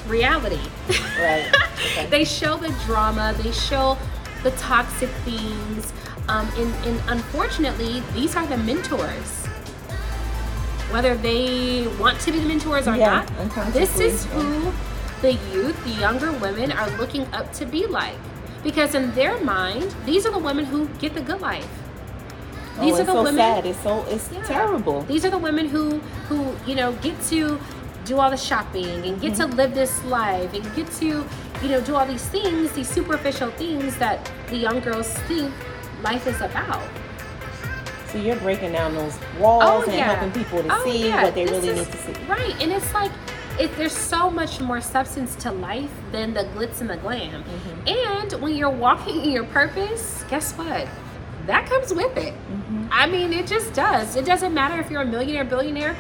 [0.07, 0.61] reality.
[1.18, 1.51] Right.
[1.74, 2.07] Okay.
[2.07, 3.35] they show the drama.
[3.43, 3.99] They show
[4.45, 5.93] the toxic things.
[6.28, 9.45] Um, and, and unfortunately, these are the mentors.
[10.91, 13.26] Whether they want to be the mentors or Yeah,
[13.57, 14.72] not, this is who
[15.20, 18.16] the youth, the younger women are looking up to be like.
[18.62, 21.68] Because in their mind, these are the women who get the good life.
[22.78, 23.36] Oh, These are the so women.
[23.36, 23.66] sad.
[23.66, 24.42] It's so it's Yeah.
[24.42, 25.02] terrible.
[25.02, 25.98] These are the women who
[26.28, 27.58] who you know get to
[28.04, 29.56] do all the shopping and get to Mm-hmm.
[29.56, 31.06] live this life and get to
[31.62, 35.52] you know do all these things, these superficial things that the young girls think
[36.02, 36.82] life is about.
[38.12, 41.24] So you're breaking down those walls and helping people to Oh, see yeah.
[41.24, 42.12] what they This really is- need to see.
[42.28, 43.10] Right, and it's like
[43.58, 47.42] it, there's so much more substance to life than the glitz and the glam.
[47.44, 47.88] Mm-hmm.
[47.88, 50.86] And when you're walking in your purpose, guess what?
[51.47, 52.34] That comes with it.
[52.34, 52.86] Mm-hmm.
[52.90, 54.16] I mean, it just does.
[54.16, 55.97] It doesn't matter if you're a millionaire, billionaire.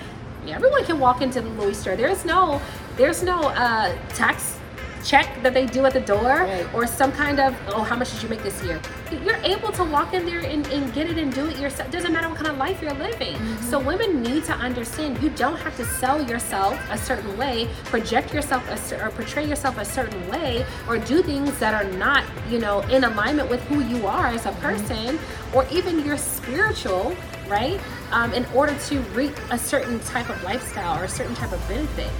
[0.46, 1.96] Everyone can walk into the Louis store.
[1.96, 2.60] There's no,
[2.96, 4.58] there's no uh, tax
[5.04, 6.66] check that they do at the door Right.
[6.74, 8.80] or some kind of oh how much did you make this year?
[9.24, 12.12] You're able to walk in there and, and get it and do it yourself doesn't
[12.12, 13.36] matter what kind of life you're living.
[13.62, 18.32] So women need to understand you don't have to sell yourself a certain way project
[18.34, 22.58] yourself a, or portray yourself a certain way or do things that are not you
[22.58, 25.18] know in alignment with who you are as a person
[25.54, 27.14] or even your spiritual
[27.48, 27.78] right
[28.12, 31.68] um, in order to reap a certain type of lifestyle or a certain type of
[31.68, 32.10] benefit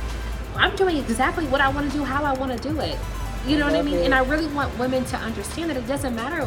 [0.75, 2.99] I'm doing exactly what I want to do, how I want to do it.
[3.47, 3.95] You know what I mean?
[3.95, 4.05] it.
[4.07, 6.45] And I really want women to understand that it doesn't matter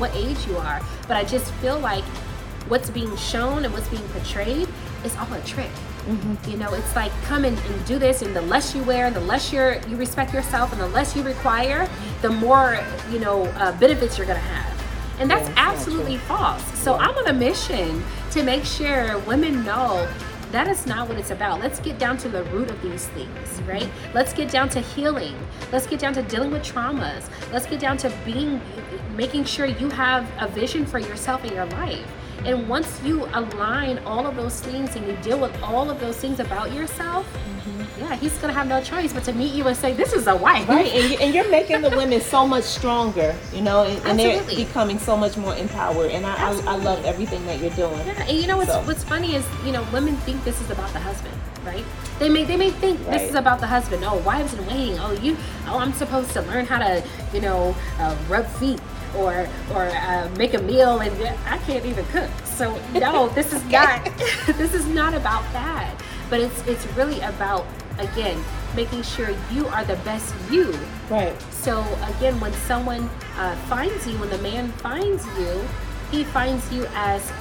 [0.00, 2.02] what age you are, but I just feel like
[2.66, 4.66] what's being shown and what's being portrayed
[5.04, 5.70] is all a trick.
[6.08, 6.50] Mm-hmm.
[6.50, 9.20] You know, it's like come and, and do this, and the less you wear, the
[9.20, 11.88] less you're, you respect yourself, and the less you require,
[12.20, 12.80] the more
[13.12, 15.20] you know uh, benefits you're gonna have.
[15.20, 16.64] And that's Yeah, absolutely false.
[16.80, 17.06] So Yeah.
[17.06, 18.02] I'm on a mission
[18.32, 20.08] to make sure women know
[20.52, 21.60] that is not what it's about.
[21.60, 23.88] Let's get down to the root of these things, right?
[24.14, 25.36] Let's get down to healing.
[25.72, 27.28] Let's get down to dealing with traumas.
[27.52, 28.60] Let's get down to being
[29.14, 32.06] making sure you have a vision for yourself in your life.
[32.48, 36.16] And once you align all of those things and you deal with all of those
[36.16, 37.26] things about yourself,
[37.98, 40.34] yeah, he's gonna have no choice but to meet you and say, "This is a
[40.34, 44.02] wife." Right, and, you, and you're making the women so much stronger, you know, and,
[44.06, 46.10] and they're becoming so much more empowered.
[46.12, 48.06] And I, I, I love everything that you're doing.
[48.06, 50.70] Yeah, and you know what's So- what's funny is you know women think this is
[50.70, 51.34] about the husband,
[51.66, 51.84] right?
[52.18, 53.18] They may they may think Right.
[53.18, 54.02] this is about the husband.
[54.06, 54.98] Oh, wives in waiting.
[55.00, 55.36] Oh, you.
[55.66, 57.02] Oh, I'm supposed to learn how to
[57.34, 58.80] you know uh, rub feet
[59.16, 61.12] or or uh, make a meal, and
[61.46, 62.30] I can't even cook.
[62.44, 64.04] So no, this is not
[64.46, 65.94] this is not about that.
[66.30, 67.66] But it's it's really about
[67.98, 68.42] again
[68.76, 70.78] making sure you are the best you
[71.08, 71.34] Right.
[71.50, 71.80] so
[72.16, 75.66] again, when someone uh, finds you, when the man finds you,
[76.10, 77.32] he finds you as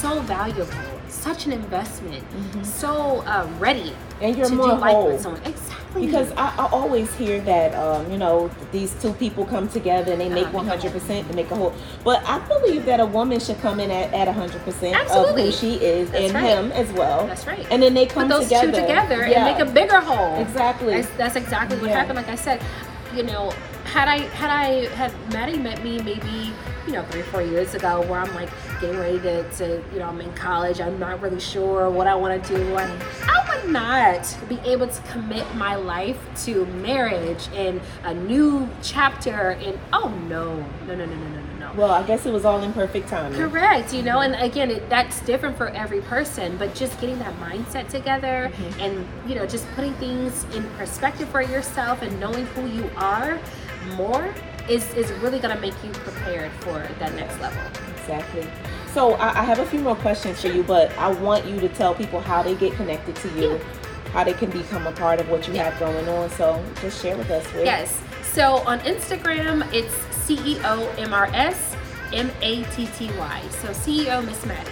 [0.00, 0.72] so valuable,
[1.08, 2.24] such an investment,
[2.64, 5.10] so uh, ready And you're more whole.
[5.10, 6.06] Exactly.
[6.06, 10.20] Because I, I always hear that, um, you know, these two people come together and
[10.20, 11.74] they make make a 100% to make a whole.
[12.04, 15.76] But I believe that a woman should come in at, at 100% of who she
[15.76, 16.44] is That's and right.
[16.44, 17.26] him as well.
[17.26, 17.66] That's right.
[17.70, 18.72] And then they come put those together.
[18.72, 19.46] two together Yeah.
[19.46, 20.40] and make a bigger whole.
[20.40, 20.94] Exactly.
[21.00, 21.96] That's, that's exactly what Yeah.
[21.96, 22.16] happened.
[22.16, 22.60] Like I said,
[23.14, 23.52] you know,
[23.84, 26.52] had I had I had Matty met me maybe
[26.88, 28.48] you know three four years ago, where I'm like
[28.80, 32.14] getting ready to, to you know I'm in college, I'm not really sure what I
[32.14, 32.74] want to do.
[32.76, 32.84] I,
[33.24, 39.50] I would not be able to commit my life to marriage and a new chapter.
[39.50, 41.72] And oh no, no, no, no, no, no, no, no.
[41.76, 43.38] Well, I guess it was all in perfect timing.
[43.38, 47.38] Correct, you know, and again, it, that's different for every person, but just getting that
[47.38, 48.80] mindset together Mm-hmm.
[48.80, 53.38] and, you know, just putting things in perspective for yourself and knowing who you are
[53.96, 54.32] more
[54.68, 57.60] is, is really going to make you prepared for that next level.
[58.00, 58.46] Exactly.
[58.92, 61.68] So I, I have a few more questions for you, but I want you to
[61.68, 63.60] tell people how they get connected to you,
[64.12, 65.70] how they can become a part of what you Yeah.
[65.70, 66.30] have going on.
[66.30, 67.44] So just share with us.
[67.54, 68.00] Where, Yes.
[68.32, 69.94] So on Instagram, it's
[70.26, 71.74] CEO MRS.
[72.10, 73.42] M A T T Y.
[73.60, 74.70] So CEO Miss Matty.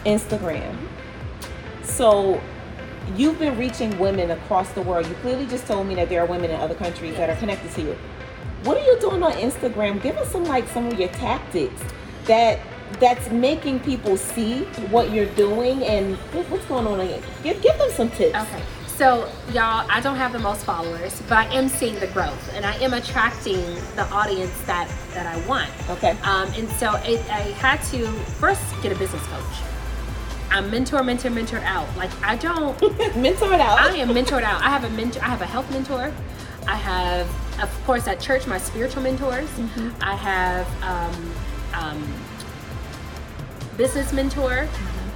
[0.05, 0.77] Instagram.
[1.83, 2.41] So
[3.16, 5.07] you've been reaching women across the world.
[5.07, 7.70] You clearly just told me that there are women in other countries that are connected
[7.72, 7.96] to you.
[8.64, 10.02] What are you doing on Instagram?
[10.02, 11.82] Give us some like some of your tactics
[12.24, 12.61] that
[13.00, 16.16] that's making people see what you're doing and
[16.48, 16.98] what's going on.
[17.42, 18.36] Give give them some tips.
[18.36, 18.62] Okay.
[18.96, 22.64] So, y'all, I don't have the most followers, but I am seeing the growth and
[22.64, 23.61] I am attracting
[23.96, 25.68] the audience that, that I want.
[25.90, 26.12] Okay.
[26.22, 28.07] Um, and so it, I had to
[28.38, 29.74] first get a business coach.
[30.55, 31.88] I'm mentor, mentor, mentor out.
[31.96, 32.80] Like, I don't,
[33.16, 33.80] Mentor it out.
[33.80, 34.62] I am mentored out.
[34.62, 36.12] I have a mentor, I have a health mentor.
[36.68, 37.28] I have,
[37.61, 39.50] of course, at church, my spiritual mentors.
[40.00, 41.34] I have, um,
[41.74, 42.14] um,
[43.76, 44.68] business mentor,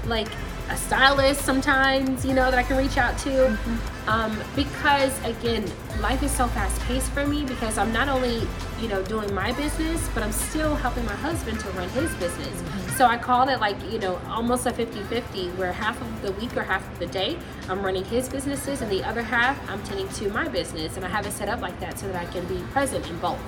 [0.06, 0.26] like
[0.70, 3.58] a stylist sometimes, you know, that I can reach out to.
[4.06, 5.64] Um, because again,
[6.00, 8.46] life is so fast paced for me because I'm not only,
[8.80, 12.62] you know, doing my business, but I'm still helping my husband to run his business.
[12.96, 16.32] So I call it like, you know, almost a 50 50 where half of the
[16.32, 17.38] week or half of the day
[17.68, 20.96] I'm running his businesses and the other half I'm tending to my business.
[20.96, 23.18] And I have it set up like that so that I can be present in
[23.18, 23.40] both.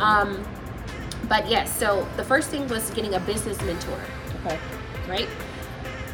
[0.00, 0.42] Um,
[1.28, 4.00] but yes, so the first thing was getting a business mentor
[4.46, 4.58] okay.
[5.08, 5.28] right?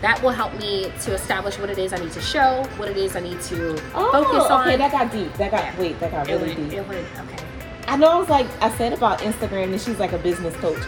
[0.00, 2.96] That will help me to establish what it is I need to show, what it
[2.96, 4.68] is I need to Oh, focus on.
[4.68, 4.76] okay.
[4.76, 5.32] That got deep.
[5.34, 5.80] That got Yeah.
[5.80, 5.98] wait.
[6.00, 6.78] That got really went, deep.
[6.78, 7.44] it went, okay.
[7.88, 10.82] I know I was like I said about Instagram and she's like a business coach.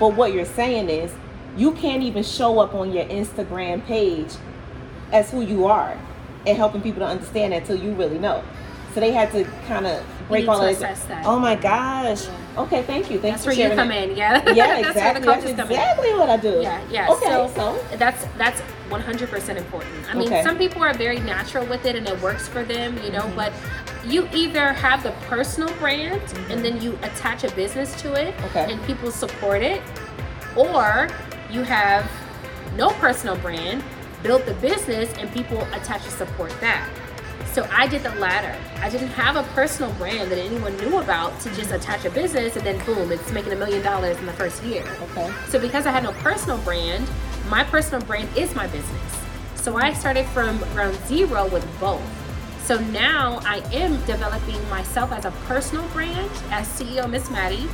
[0.00, 1.12] But what you're saying is
[1.56, 4.32] you can't even show up on your Instagram page
[5.12, 5.96] as who you are
[6.46, 8.42] and helping people to understand that until you really know.
[8.94, 10.78] So they had to kind of break all that.
[11.08, 11.26] that.
[11.26, 12.24] Oh my gosh.
[12.26, 12.62] Yeah.
[12.62, 13.18] Okay, thank you.
[13.18, 14.08] Thanks That's for where you come that.
[14.10, 14.42] in, yeah.
[14.52, 15.26] Yeah, that's exactly.
[15.26, 15.72] where the That's come in.
[15.72, 16.60] exactly what I do.
[16.62, 17.10] Yeah, yeah.
[17.10, 18.60] Okay, so, so, that's that's
[18.90, 19.94] 100% important.
[20.10, 20.42] I mean, Okay.
[20.42, 23.36] some people are very natural with it and it works for them, you know, Mm-hmm.
[23.36, 23.52] but
[24.06, 26.20] you either have the personal brand
[26.50, 28.70] and then you attach a business to it Okay.
[28.72, 29.80] and people support it,
[30.56, 31.08] or
[31.50, 32.08] you have
[32.76, 33.82] no personal brand,
[34.22, 36.86] build the business and people attach and support that.
[37.54, 38.58] So I did the latter.
[38.80, 42.56] I didn't have a personal brand that anyone knew about to just attach a business
[42.56, 44.82] and then boom, it's making a million dollars in the first year.
[45.02, 45.32] okay.
[45.50, 47.08] So because I had no personal brand,
[47.48, 49.20] my personal brand is my business.
[49.54, 52.02] So I started from ground zero with both.
[52.64, 57.68] So now I am developing myself as a personal brand as CEO Miss Matty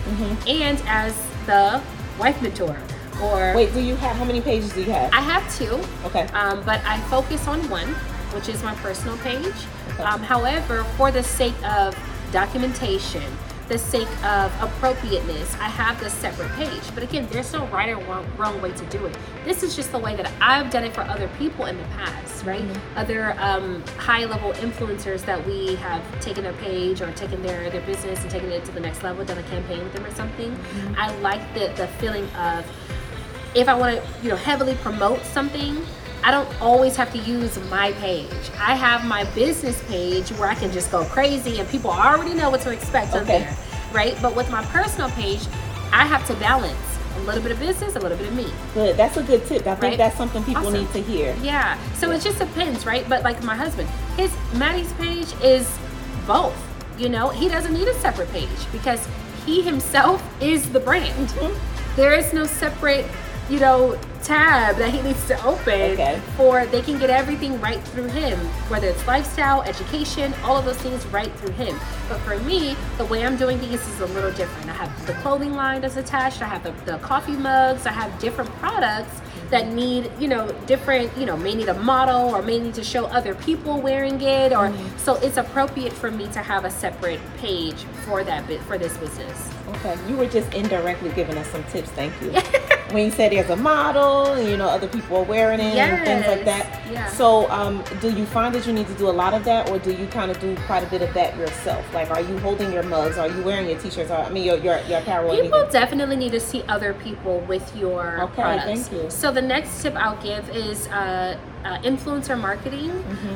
[0.46, 1.16] and as
[1.46, 1.80] the
[2.18, 2.76] wife mentor.
[3.22, 5.10] Or Wait, do you have how many pages do you have?
[5.14, 6.26] I have two, okay.
[6.34, 7.94] um, but I focus on one,
[8.34, 9.66] which is my personal page.
[9.98, 11.96] Um, however, for the sake of
[12.32, 13.22] documentation,
[13.68, 16.82] the sake of appropriateness, I have this separate page.
[16.92, 19.16] But again, there's no right or wrong, wrong way to do it.
[19.44, 22.44] This is just the way that I've done it for other people in the past,
[22.44, 22.64] right?
[22.96, 27.80] Other um, high level influencers that we have taken their page or taken their, their
[27.82, 30.58] business and taken it to the next level, done a campaign with them or something.
[30.96, 32.66] I like the, the feeling of
[33.54, 35.84] if I want to, you know, heavily promote something,
[36.22, 38.28] I don't always have to use my page.
[38.58, 42.50] I have my business page where I can just go crazy and people already know
[42.50, 43.24] what to expect Okay.
[43.40, 43.56] there,
[43.92, 44.16] right?
[44.20, 45.40] But with my personal page,
[45.92, 46.76] I have to balance
[47.16, 48.46] a little bit of business, a little bit of me.
[48.74, 48.96] Good.
[48.96, 49.62] That's a good tip.
[49.66, 49.98] I think Right?
[49.98, 50.74] that's something people Awesome.
[50.80, 51.34] need to hear.
[51.42, 51.76] Yeah.
[51.94, 53.08] So it just depends, right?
[53.08, 55.66] But like my husband, his Matty's page is
[56.26, 56.54] both.
[56.98, 59.00] You know, he doesn't need a separate page because
[59.46, 61.28] he himself is the brand.
[61.30, 61.96] Mm-hmm.
[61.96, 63.06] There is no separate,
[63.50, 66.20] you know, tab that he needs to open Okay.
[66.36, 68.38] for they can get everything right through him,
[68.68, 71.78] whether it's lifestyle, education, all of those things right through him.
[72.08, 74.70] But for me, the way I'm doing things is a little different.
[74.70, 78.16] I have the clothing line that's attached, I have the, the coffee mugs, I have
[78.20, 79.20] different products
[79.50, 82.84] that need, you know, different, you know, may need a model or may need to
[82.84, 84.98] show other people wearing it or mm-hmm.
[84.98, 88.96] so it's appropriate for me to have a separate page for that bit for this
[88.98, 89.50] business.
[89.76, 91.90] Okay, you were just indirectly giving us some tips.
[91.90, 92.30] Thank you.
[92.92, 96.04] when you said there's a model, and you know other people are wearing it and
[96.04, 96.80] things like that.
[96.90, 97.06] yeah.
[97.08, 99.78] So, um, do you find that you need to do a lot of that, or
[99.78, 101.84] do you kind of do quite a bit of that yourself?
[101.94, 103.16] Like, are you holding your mugs?
[103.16, 104.10] Are you wearing your t-shirts?
[104.10, 105.30] Or I mean, your your, your apparel?
[105.30, 105.72] or You will anything?
[105.72, 108.88] definitely need to see other people with your Okay, products.
[108.88, 109.10] thank you.
[109.10, 112.90] So the next tip I'll give is uh, uh, influencer marketing,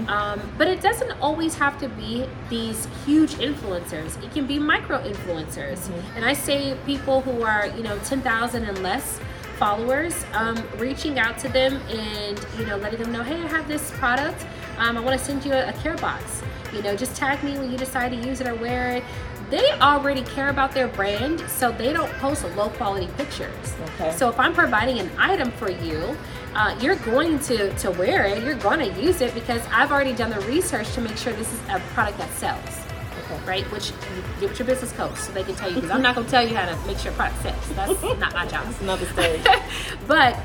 [0.08, 4.22] um, but it doesn't always have to be these huge influencers.
[4.24, 8.64] It can be micro influencers, and I say people who are you know ten thousand
[8.64, 9.20] and less
[9.58, 13.68] followers, um, reaching out to them and you know letting them know, hey, I have
[13.68, 14.46] this product.
[14.78, 16.42] Um, I want to send you a, a care box.
[16.72, 19.04] You know, just tag me when you decide to use it or wear it.
[19.50, 23.74] They already care about their brand, so they don't post low quality pictures.
[24.00, 24.10] Okay.
[24.16, 26.16] So if I'm providing an item for you,
[26.54, 28.42] uh, you're going to to wear it.
[28.44, 31.52] You're going to use it because I've already done the research to make sure this
[31.52, 32.80] is a product that sells
[33.24, 33.44] Okay.
[33.46, 33.64] right?
[33.72, 33.92] Which
[34.40, 36.46] get your business coach so they can tell you because I'm not going to tell
[36.46, 37.68] you how to make sure your product sells.
[37.74, 38.66] That's not my job.
[38.66, 39.40] That's another story.
[40.06, 40.38] but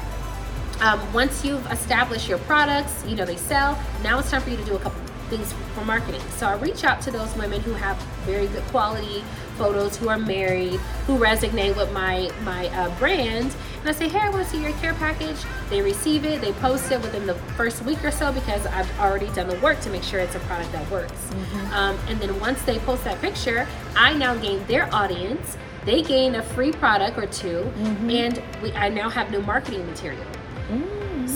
[0.82, 3.78] um, once you've established your products, you know they sell.
[4.02, 6.22] Now it's time for you to do a couple things for marketing.
[6.38, 9.24] So I reach out to those women who have very good quality
[9.58, 14.20] photos, who are married, who resonate with my my uh, brand, and I say, hey,
[14.20, 15.38] I want to see your care package.
[15.70, 19.28] They receive it, they post it within the first week or so because I've already
[19.30, 21.32] done the work to make sure it's a product that works.
[21.74, 25.58] Um, and then once they post that picture, I now gain their audience.
[25.86, 27.72] They gain a free product or 2
[28.10, 30.26] and we, I now have new marketing material.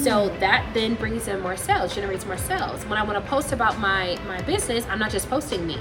[0.02, 0.40] So mm.
[0.40, 2.84] that then brings in more sales, generates more sales.
[2.86, 5.78] When I want to post about my my business, I'm not just posting me.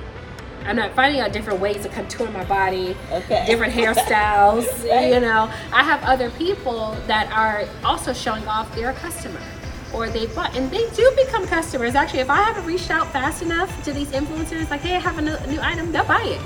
[0.64, 3.44] I'm not finding out different ways to contour my body, Okay.
[3.46, 4.66] different hairstyles.
[4.88, 5.12] Right.
[5.12, 9.40] You know, I have other people that are also showing off they're customer
[9.92, 11.94] or they bought and they do become customers.
[11.94, 15.18] Actually, if I haven't reached out fast enough to these influencers, like, hey, I have
[15.18, 16.40] a new, new item, they'll buy it.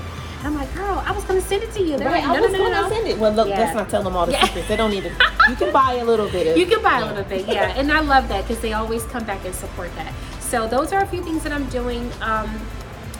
[0.47, 1.97] I'm like, girl, I was gonna send it to you.
[1.97, 2.89] They're Right, like, I no, was no, no, gonna no.
[2.89, 3.17] send it.
[3.17, 3.59] Well, look, Yeah.
[3.59, 4.45] let's not tell them all the Yeah.
[4.45, 4.67] secrets.
[4.69, 5.09] They don't need to.
[5.49, 6.57] You can buy a little bit of.
[6.57, 7.73] You can buy a little bit, yeah.
[7.75, 10.13] And I love that because they always come back and support that.
[10.39, 12.09] So those are a few things that I'm doing.
[12.21, 12.49] Um,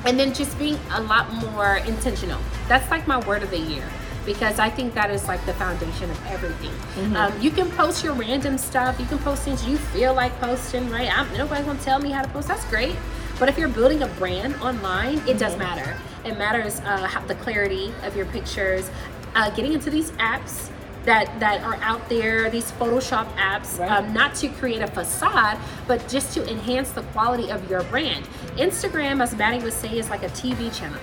[0.05, 2.39] and then just being a lot more intentional.
[2.69, 3.84] That's like my word of the year
[4.25, 6.71] because I think that is like the foundation of everything.
[7.17, 8.99] Um, you can post your random stuff.
[9.01, 11.09] You can post things you feel like posting, right?
[11.17, 12.47] I'm, nobody's gonna tell me how to post.
[12.47, 12.95] That's great.
[13.39, 15.95] But if you're building a brand online, it does matter.
[16.25, 18.89] It matters uh, how, the clarity of your pictures,
[19.35, 20.69] uh, getting into these apps
[21.05, 23.89] that that are out there these photoshop apps Right.
[23.89, 25.57] um, not to create a facade
[25.88, 28.25] but just to enhance the quality of your brand.
[28.57, 30.99] Instagram as Matty would say is like a tv channel.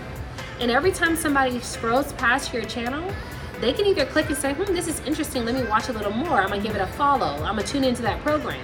[0.61, 3.11] And every time somebody scrolls past your channel
[3.63, 6.13] they can either click and say hmm this is interesting let me watch a little
[6.13, 8.61] more i'm gonna give it a follow i'm gonna tune into that program.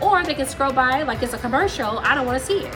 [0.00, 2.74] Or they can scroll by like it's a commercial i don't want to see it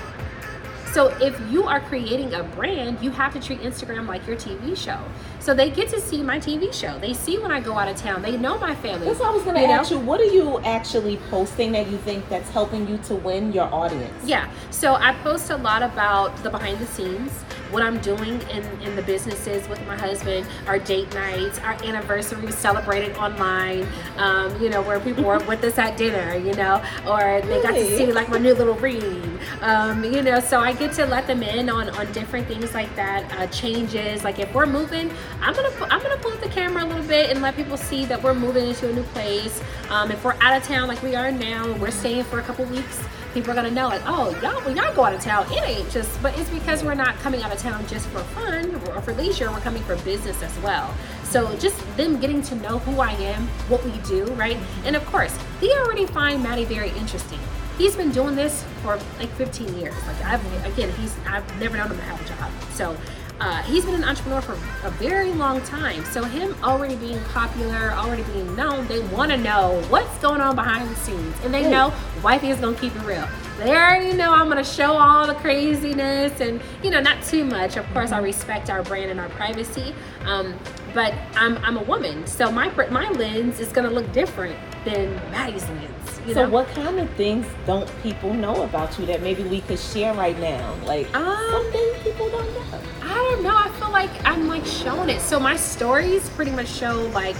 [0.93, 4.77] so if you are creating a brand, you have to treat Instagram like your TV
[4.77, 5.03] show.
[5.41, 6.99] So they get to see my TV show.
[6.99, 8.21] They see when I go out of town.
[8.21, 9.07] They know my family.
[9.07, 9.75] That's what I was going to you know?
[9.75, 9.99] ask you.
[9.99, 14.13] What are you actually posting that you think that's helping you to win your audience?
[14.25, 14.51] Yeah.
[14.71, 17.33] So I post a lot about the behind the scenes,
[17.73, 22.51] what I'm doing in, in the businesses with my husband, our date nights, our anniversary
[22.53, 23.87] celebrated online,
[24.19, 27.73] um, you know, where people were with us at dinner, you know, or they got
[27.73, 31.27] to see like my new little ring, um, you know, so I get to let
[31.27, 34.25] them in on, on different things like that, uh, changes.
[34.25, 35.11] Like if we're moving,
[35.41, 38.05] I'm gonna I'm gonna pull up the camera a little bit and let people see
[38.07, 39.63] that we're moving into a new place.
[39.89, 42.65] Um, if we're out of town like we are now, we're staying for a couple
[42.67, 43.03] weeks,
[43.33, 44.03] people are gonna know it.
[44.07, 46.95] oh, y'all when y'all go out of town, it ain't just, but it's because we're
[46.95, 49.51] not coming out of town just for fun or for leisure.
[49.51, 50.95] We're coming for business as well.
[51.25, 54.59] So just them getting to know who I am, what we do, right?
[54.85, 57.39] And of course, they already find Matty very interesting.
[57.79, 59.95] He's been doing this for like 15 years.
[60.07, 62.51] Like I've again, he's I've never known him to have a job.
[62.73, 62.97] So
[63.43, 64.53] uh, he's been an entrepreneur for
[64.87, 66.05] a very long time.
[66.07, 70.55] So him already being popular, already being known, they want to know what's going on
[70.55, 71.71] behind the scenes, and they Right.
[71.71, 73.27] know wifey is gonna keep it real.
[73.59, 77.77] They already know I'm gonna show all the craziness, and you know, not too much.
[77.77, 79.93] Of course, I respect our brand and our privacy,
[80.25, 80.55] um,
[80.95, 85.69] but I'm I'm a woman, so my my lens is gonna look different than Matty's
[85.69, 85.92] lens.
[86.27, 86.51] You so know?
[86.51, 90.39] what kind of things don't people know about you that maybe we could share right
[90.39, 90.75] now?
[90.85, 92.79] Like Um, some things people don't know.
[93.03, 93.57] I don't know.
[93.57, 95.21] I feel like I'm like showing it.
[95.21, 97.37] So my stories pretty much show like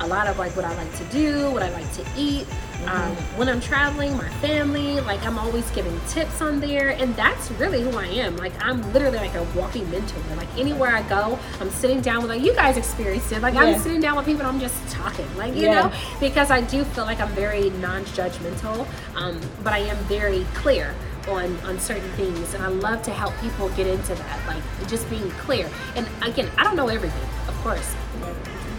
[0.00, 2.46] a lot of like what I like to do, what I like to eat.
[2.86, 7.50] Um, when I'm traveling, my family, like I'm always giving tips on there, and that's
[7.52, 8.36] really who I am.
[8.36, 10.20] Like I'm literally like a walking mentor.
[10.36, 13.40] Like anywhere I go, I'm sitting down with like you guys experienced it.
[13.40, 13.60] Like Yeah.
[13.60, 15.26] I'm sitting down with people, and I'm just talking.
[15.36, 15.88] Like you Yeah.
[15.88, 20.94] know, because I do feel like I'm very non-judgmental, um, but I am very clear
[21.28, 25.08] on on certain things, and I love to help people get into that, like just
[25.08, 25.68] being clear.
[25.94, 27.94] And again, I don't know everything, of course.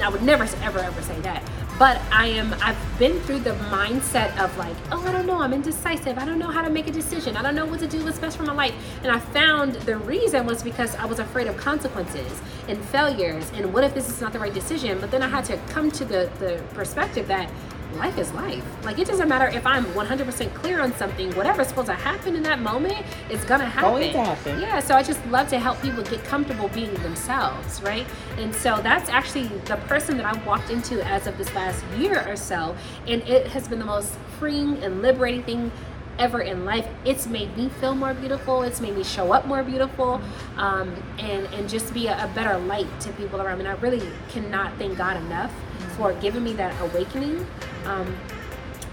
[0.01, 1.41] I would never ever ever say that.
[1.80, 5.53] But I am I've been through the mindset of like, oh, I don't know, I'm
[5.53, 6.17] indecisive.
[6.17, 7.36] I don't know how to make a decision.
[7.36, 8.76] I don't know what to do what's best for my life.
[9.01, 12.32] And I found the reason was because I was afraid of consequences
[12.67, 14.99] and failures and what if this is not the right decision?
[14.99, 17.49] But then I had to come to the the perspective that
[17.98, 18.64] life is life.
[18.84, 21.32] Like it doesn't matter if I'm 100% clear on something.
[21.36, 23.91] Whatever's supposed to happen in that moment, it's gonna happen.
[23.91, 24.60] Going to happen.
[24.60, 24.80] Yeah.
[24.80, 28.06] So I just love to help people get comfortable being themselves, right?
[28.38, 32.26] And so that's actually the person that I've walked into as of this last year
[32.28, 32.76] or so,
[33.08, 35.72] and it has been the most freeing and liberating thing
[36.20, 39.64] ever in life it's made me feel more beautiful it's made me show up more
[39.64, 40.22] beautiful
[40.58, 43.80] um, and and just be a, a, better light to people around me and i
[43.82, 45.52] really cannot thank god enough
[45.96, 47.46] for giving me that awakening
[47.86, 48.16] um,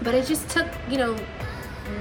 [0.01, 1.17] but it just took you know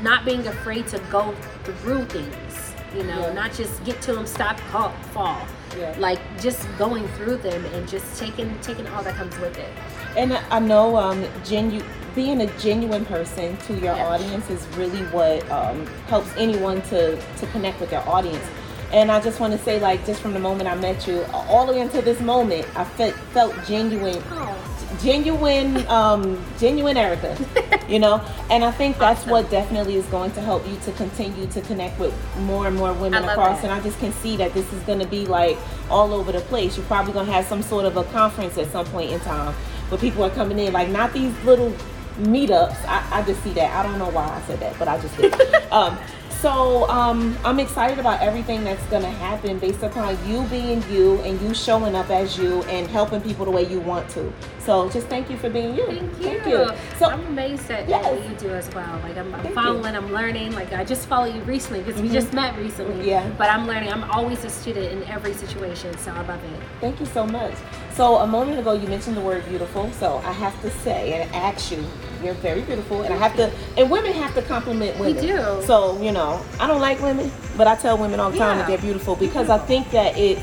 [0.02, 1.34] not being afraid to go
[1.64, 3.32] through things you know yeah.
[3.32, 5.40] not just get to them stop fall, fall.
[5.78, 5.94] Yeah.
[5.98, 9.70] like just going through them and just taking taking all that comes with it
[10.16, 11.84] and i know um genu-
[12.14, 14.08] being a genuine person to your yeah.
[14.08, 18.44] audience is really what um, helps anyone to to connect with their audience
[18.92, 21.64] and I just want to say, like, just from the moment I met you, all
[21.64, 24.79] the way until this moment, I felt felt genuine, oh.
[25.00, 27.88] Genuine, um, genuine Aarika.
[27.88, 29.30] you know, and I think that's awesome.
[29.30, 32.92] what definitely is going to help you to continue to connect with more and more
[32.92, 33.62] women across.
[33.62, 33.70] That.
[33.70, 36.40] And I just can see that this is going to be like all over the
[36.40, 36.76] place.
[36.76, 39.54] You're probably going to have some sort of a conference at some point in time
[39.88, 41.72] where people are coming in, like not these little
[42.18, 42.84] meetups.
[42.86, 43.74] I, I just see that.
[43.74, 45.34] I don't know why I said that, but I just did.
[45.72, 45.98] um,
[46.40, 51.20] so um, I'm excited about everything that's going to happen based upon you being you
[51.20, 54.32] and you showing up as you and helping people the way you want to.
[54.58, 55.86] So just thank you for being you.
[55.86, 56.24] Thank you.
[56.24, 56.70] Thank you.
[56.98, 58.04] So I'm amazed at yes.
[58.04, 58.98] what you do as well.
[59.02, 60.00] Like I'm, I'm following, you.
[60.00, 60.52] I'm learning.
[60.52, 62.08] Like I just follow you recently because mm-hmm.
[62.08, 63.06] we just met recently.
[63.06, 63.28] Yeah.
[63.36, 63.92] But I'm learning.
[63.92, 65.96] I'm always a student in every situation.
[65.98, 66.60] So I love it.
[66.80, 67.54] Thank you so much.
[68.00, 69.90] So a moment ago you mentioned the word beautiful.
[69.92, 71.84] So I have to say and ask you
[72.24, 73.52] you're very beautiful, and I have to.
[73.76, 75.16] And women have to compliment women.
[75.16, 75.60] We do.
[75.66, 78.62] So you know, I don't like women, but I tell women all the time yeah.
[78.62, 80.40] that they're beautiful because I think that it's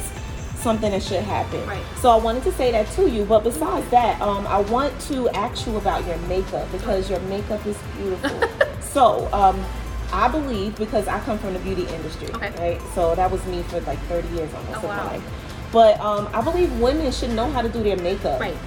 [0.57, 1.65] something that should happen.
[1.65, 1.83] Right.
[1.99, 3.25] So I wanted to say that to you.
[3.25, 7.65] But besides that, um, I want to ask you about your makeup because your makeup
[7.65, 8.39] is beautiful.
[8.81, 9.65] so um,
[10.13, 12.51] I believe because I come from the beauty industry, okay.
[12.59, 12.81] right?
[12.93, 14.97] So that was me for like 30 years almost oh, of wow.
[14.97, 15.46] my life.
[15.71, 18.39] But um, I believe women should know how to do their makeup.
[18.39, 18.57] Right.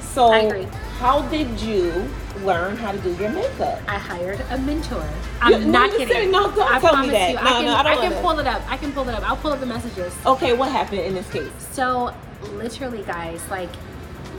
[0.00, 0.66] So I agree.
[0.98, 2.08] how did you
[2.44, 3.80] learn how to do your makeup?
[3.88, 5.04] I hired a mentor.
[5.40, 6.30] I'm you, not kidding.
[6.30, 7.30] No, don't I tell me that.
[7.30, 8.70] You, no, I can, no, I, don't I can pull it up.
[8.70, 9.28] I can pull it up.
[9.28, 10.14] I'll pull up the messages.
[10.26, 11.50] Okay, what happened in this case?
[11.72, 12.14] So,
[12.54, 13.70] literally, guys, like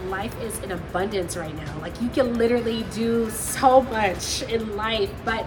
[0.08, 1.80] life is in abundance right now.
[1.80, 5.46] Like you can literally do so much in life, but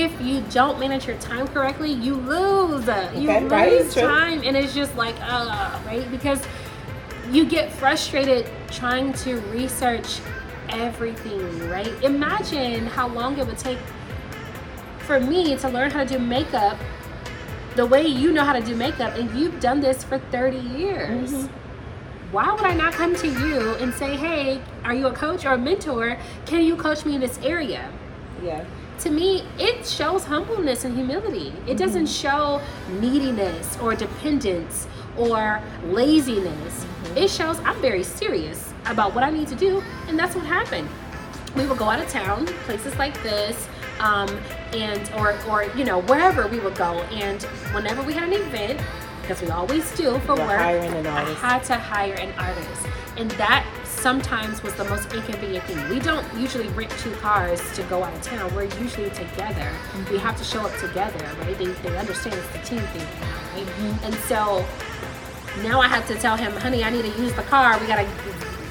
[0.00, 2.86] if you don't manage your time correctly, you lose.
[2.86, 6.10] You okay, lose right, time, and it's just like, uh, right?
[6.10, 6.42] Because
[7.30, 10.20] you get frustrated trying to research
[10.68, 11.92] everything, right?
[12.02, 13.78] Imagine how long it would take
[15.00, 16.78] for me to learn how to do makeup
[17.76, 21.32] the way you know how to do makeup, and you've done this for 30 years.
[21.32, 22.32] Mm-hmm.
[22.32, 25.52] Why would I not come to you and say, hey, are you a coach or
[25.52, 26.18] a mentor?
[26.46, 27.90] Can you coach me in this area?
[28.42, 28.64] Yeah.
[29.00, 31.48] To me, it shows humbleness and humility.
[31.48, 31.76] It mm-hmm.
[31.76, 32.60] doesn't show
[33.00, 34.86] neediness or dependence
[35.16, 36.84] or laziness.
[36.84, 37.16] Mm-hmm.
[37.18, 40.88] It shows I'm very serious about what I need to do, and that's what happened.
[41.56, 43.68] We would go out of town, places like this,
[43.98, 44.28] um,
[44.72, 47.42] and or or you know wherever we would go, and
[47.74, 48.80] whenever we had an event,
[49.20, 52.86] because we always do for You're work, I had to hire an artist,
[53.16, 53.66] and that
[54.02, 55.88] sometimes was the most inconvenient thing.
[55.88, 58.52] We don't usually rent two cars to go out of town.
[58.54, 59.70] We're usually together.
[59.70, 60.12] Mm-hmm.
[60.12, 61.56] We have to show up together, right?
[61.56, 63.66] They, they understand it's the team thing, now, right?
[63.66, 64.04] Mm-hmm.
[64.06, 64.66] And so
[65.62, 67.78] now I have to tell him, honey, I need to use the car.
[67.78, 68.08] We gotta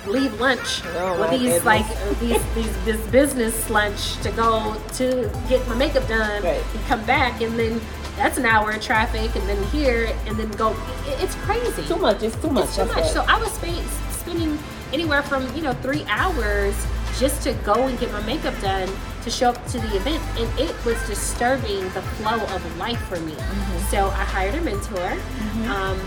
[0.05, 1.65] leave lunch oh, with these goodness.
[1.65, 6.61] like these, these this business lunch to go to get my makeup done right.
[6.73, 7.79] and come back and then
[8.17, 10.75] that's an hour of traffic and then here and then go
[11.05, 14.57] it's crazy too much it's too much it's too much so i was spending
[14.93, 16.75] anywhere from you know three hours
[17.19, 18.89] just to go and get my makeup done
[19.23, 23.19] to show up to the event and it was disturbing the flow of life for
[23.19, 23.89] me mm-hmm.
[23.89, 25.71] so i hired a mentor mm-hmm.
[25.71, 25.99] um,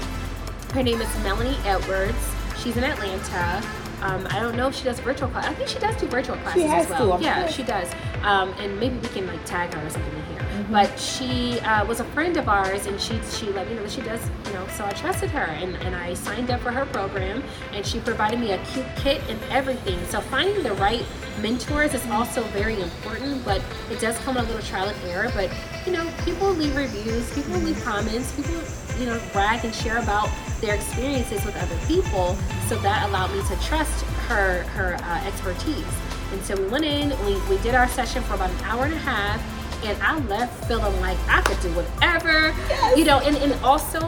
[0.75, 2.19] her name is Melanie Edwards.
[2.59, 3.63] She's in Atlanta.
[4.03, 5.47] Um, I don't know if she does virtual class.
[5.47, 7.17] I think she does do virtual classes as well.
[7.17, 7.89] To, yeah, she does.
[8.23, 10.34] Um, and maybe we can like tag her or something in here.
[10.55, 10.73] Mm-hmm.
[10.73, 13.91] But she uh, was a friend of ours, and she she let me know that
[13.91, 14.21] she does.
[14.47, 17.43] You know, so I trusted her, and, and I signed up for her program,
[17.73, 19.99] and she provided me a cute kit and everything.
[20.07, 21.05] So finding the right
[21.43, 25.31] mentors is also very important, but it does come with a little trial and error.
[25.35, 25.51] But
[25.87, 28.63] you know, people leave reviews, people leave comments, people
[29.01, 30.29] you know brag and share about
[30.61, 32.37] their experiences with other people.
[32.69, 35.85] So that allowed me to trust her her uh, expertise.
[36.33, 38.95] And so we went in, we, we did our session for about an hour and
[38.95, 39.41] a half,
[39.85, 42.97] and I left feeling like I could do whatever, yes.
[42.97, 43.19] you know.
[43.21, 44.01] And, and also,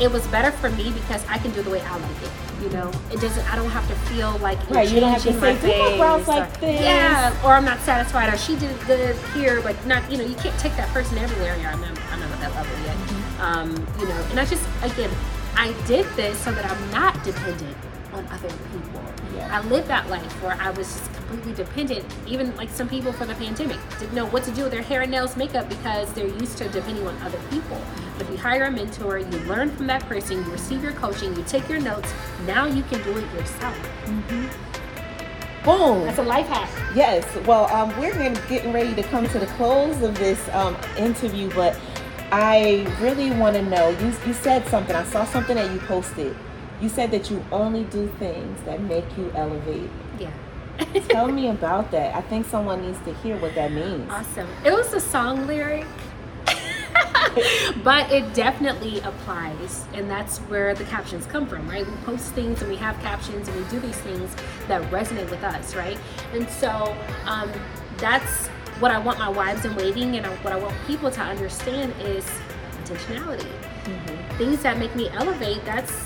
[0.00, 2.30] it was better for me because I can do the way I like it.
[2.62, 3.52] You know, it doesn't.
[3.52, 5.98] I don't have to feel like Right, you don't have to say, "Do my face,"
[5.98, 6.80] brows like this.
[6.80, 10.10] Yeah, or I'm not satisfied, or she did good here, but not.
[10.10, 11.56] You know, you can't take that person everywhere.
[11.60, 12.96] Yeah, I'm not, I'm not at that level yet.
[12.96, 13.40] Mm-hmm.
[13.42, 15.10] Um, you know, and I just again,
[15.54, 17.76] I did this so that I'm not dependent
[18.12, 19.02] on other people.
[19.34, 19.60] Yeah.
[19.60, 22.04] I lived that life where I was just completely dependent.
[22.26, 25.02] Even like some people for the pandemic didn't know what to do with their hair
[25.02, 27.80] and nails, makeup because they're used to depending on other people.
[28.16, 31.34] But if you hire a mentor, you learn from that person, you receive your coaching,
[31.36, 32.12] you take your notes.
[32.46, 33.76] Now you can do it yourself.
[35.64, 36.04] Boom.
[36.04, 36.70] That's a life hack.
[36.94, 37.24] Yes.
[37.44, 38.14] Well, um, we're
[38.48, 41.76] getting ready to come to the close of this um, interview, but
[42.30, 43.90] I really want to know.
[43.90, 44.94] You you said something.
[44.94, 46.36] I saw something that you posted.
[46.80, 49.90] You said that you only do things that make you elevate.
[50.18, 50.30] Yeah.
[51.08, 52.14] Tell me about that.
[52.14, 54.10] I think someone needs to hear what that means.
[54.10, 54.48] Awesome.
[54.64, 55.86] It was a song lyric.
[57.84, 62.62] but it definitely applies and that's where the captions come from right we post things
[62.62, 64.34] and we have captions and we do these things
[64.68, 65.98] that resonate with us right
[66.32, 66.96] and so
[67.26, 67.50] um,
[67.98, 68.46] that's
[68.80, 72.24] what i want my wives in waiting and what i want people to understand is
[72.84, 73.46] intentionality
[74.38, 76.05] things that make me elevate that's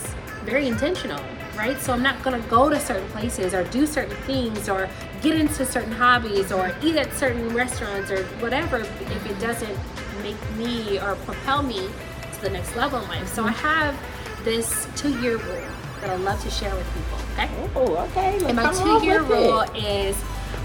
[0.51, 1.23] very intentional
[1.57, 4.89] right so i'm not to go to certain places or do certain things or
[5.23, 9.79] get into certain hobbies or eat at certain restaurants or whatever if it doesn't
[10.23, 11.89] make me or propel me
[12.35, 13.97] to the next level in life so i have
[14.45, 15.69] this two-year rule
[16.01, 18.33] that i love to share with people okay Oh, okay.
[18.41, 19.77] Let's and my two-year rule it.
[19.77, 20.17] is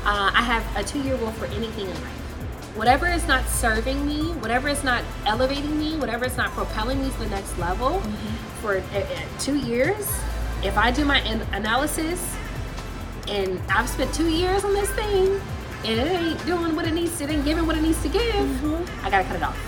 [0.04, 2.22] uh, I have a two-year rule for anything in life.
[2.76, 7.10] Whatever is not serving me, whatever is not elevating me, whatever is not propelling me
[7.12, 8.55] to the next level, Mm-hmm.
[8.66, 10.10] For uh, uh, two years,
[10.64, 11.20] if I do my
[11.54, 12.36] analysis
[13.28, 15.40] and I've spent two years on this thing
[15.86, 18.10] and it ain't doing what it needs to, it ain't giving what it needs to
[18.10, 19.06] give, Mm-hmm.
[19.06, 19.60] I gotta cut it off.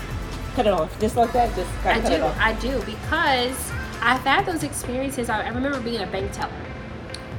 [0.56, 1.54] Cut it off, just like that.
[1.54, 2.36] Just cut, I do, it off.
[2.40, 3.70] I do, because
[4.00, 5.28] I've had those experiences.
[5.30, 6.50] I, I remember being a bank teller.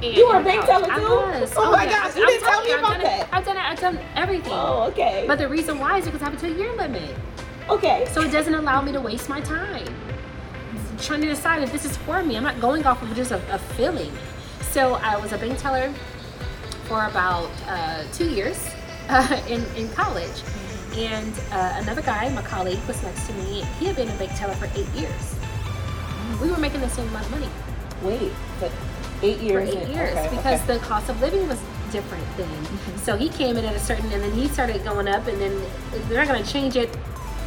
[0.02, 1.02] And- You were a bank I- teller I too?
[1.40, 1.52] was.
[1.58, 1.90] Oh my yeah.
[1.90, 3.28] gosh, you I'm didn't tell me I've about that.
[3.32, 3.62] I've done it.
[3.62, 4.52] I've done everything.
[4.54, 5.24] Oh, okay.
[5.26, 7.14] But the reason why is because I have a two-year limit,
[7.68, 8.08] okay.
[8.12, 9.86] so it doesn't allow me to waste my time
[11.00, 12.36] trying to decide if this is for me.
[12.36, 14.12] I'm not going off of just a, a feeling.
[14.70, 15.92] So I was a bank teller
[16.84, 18.68] for about uh, two years
[19.08, 20.42] uh, in in college,
[20.96, 23.62] and uh, another guy, my colleague, was next to me.
[23.78, 25.34] He had been a bank teller for eight years.
[26.40, 27.48] We were making the same amount of money
[28.02, 28.72] Wait, but
[29.22, 29.68] eight for years.
[29.68, 30.74] eight in- years okay, because okay.
[30.74, 31.60] the cost of living was
[31.92, 32.66] different then.
[32.98, 35.60] So he came in at a certain, and then he started going up, and then
[36.08, 36.90] they're not going to change it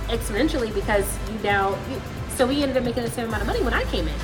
[0.07, 1.69] exponentially because you now.
[1.89, 2.01] You,
[2.36, 4.19] so we ended up making the same amount of money when I came in.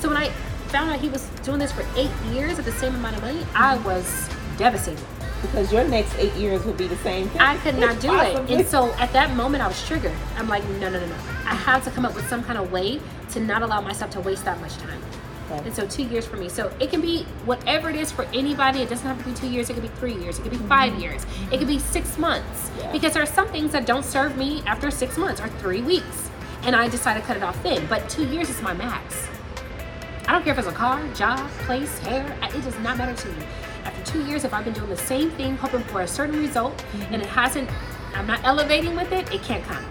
[0.00, 0.30] So when I
[0.68, 3.44] found out he was doing this for eight years at the same amount of money,
[3.54, 3.84] I mm-hmm.
[3.84, 5.04] was devastated.
[5.42, 7.40] because your next eight years would be the same thing.
[7.40, 8.50] I could not do it.
[8.50, 10.16] And so at that moment, I was triggered.
[10.36, 11.14] I'm like, no, no, no, no.
[11.44, 13.00] I have to come up with some kind of way
[13.30, 15.02] to not allow myself to waste that much time.
[15.50, 15.66] Okay.
[15.66, 16.48] And so two years for me.
[16.48, 18.80] So it can be whatever it is for anybody.
[18.80, 19.68] It doesn't have to be two years.
[19.68, 20.38] It could be three years.
[20.38, 20.68] It could be mm-hmm.
[20.68, 21.26] 5 years.
[21.50, 22.70] It could be six months.
[22.78, 22.92] Yeah.
[22.92, 26.30] Because there are some things that don't serve me after six months or three weeks.
[26.62, 27.86] And I decide to cut it off then.
[27.86, 29.28] But two years is my max.
[30.26, 33.28] I don't care if it's a car, job, place, hair, it does not matter to
[33.28, 33.44] me.
[33.84, 36.84] After two years, if I've been doing the same thing, hoping for a certain result,
[37.10, 37.68] and it hasn't,
[38.14, 39.84] I'm not elevating with it, it can't come.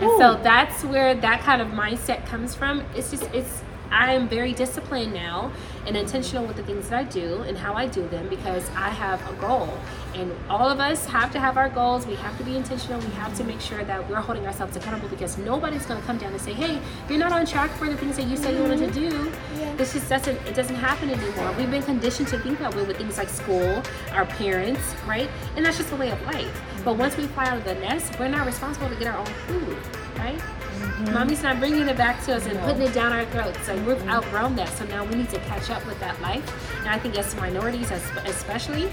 [0.00, 2.84] And so that's where that kind of mindset comes from.
[2.94, 5.52] It's just, it's, I am very disciplined now
[5.88, 8.90] and intentional with the things that I do and how I do them because I
[8.90, 9.72] have a goal.
[10.14, 12.06] And all of us have to have our goals.
[12.06, 13.00] We have to be intentional.
[13.00, 16.18] We have to make sure that we're holding ourselves accountable because nobody's going to come
[16.18, 16.78] down and say, hey,
[17.08, 19.32] you're not on track for the things that you say you wanted to do.
[19.78, 21.54] This just doesn't, it doesn't happen anymore.
[21.56, 23.82] We've been conditioned to think that way with things like school,
[24.12, 25.30] our parents, right?
[25.56, 26.62] And that's just a way of life.
[26.84, 29.26] But once we fly out of the nest, we're not responsible to get our own
[29.46, 29.78] food,
[30.16, 30.40] right?
[30.78, 31.14] Mm-hmm.
[31.14, 33.64] Mommy's not bringing it back to us and putting it down our throats.
[33.66, 34.10] So we've mm-hmm.
[34.10, 34.68] outgrown that.
[34.70, 36.44] So now we need to catch up with that life.
[36.80, 38.90] And I think as minorities, especially,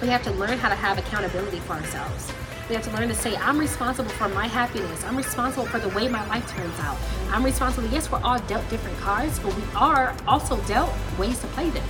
[0.00, 2.32] we have to learn how to have accountability for ourselves.
[2.68, 5.02] We have to learn to say, I'm responsible for my happiness.
[5.04, 6.98] I'm responsible for the way my life turns out.
[7.30, 7.88] I'm responsible.
[7.88, 11.84] Yes, we're all dealt different cards, but we are also dealt ways to play them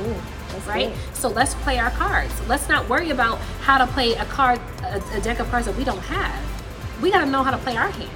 [0.00, 0.14] Ooh,
[0.50, 0.88] that's right?
[0.88, 1.16] good.
[1.16, 2.32] So let's play our cards.
[2.48, 5.76] Let's not worry about how to play a card, a, a deck of cards that
[5.76, 7.02] we don't have.
[7.02, 8.10] We got to know how to play our hand.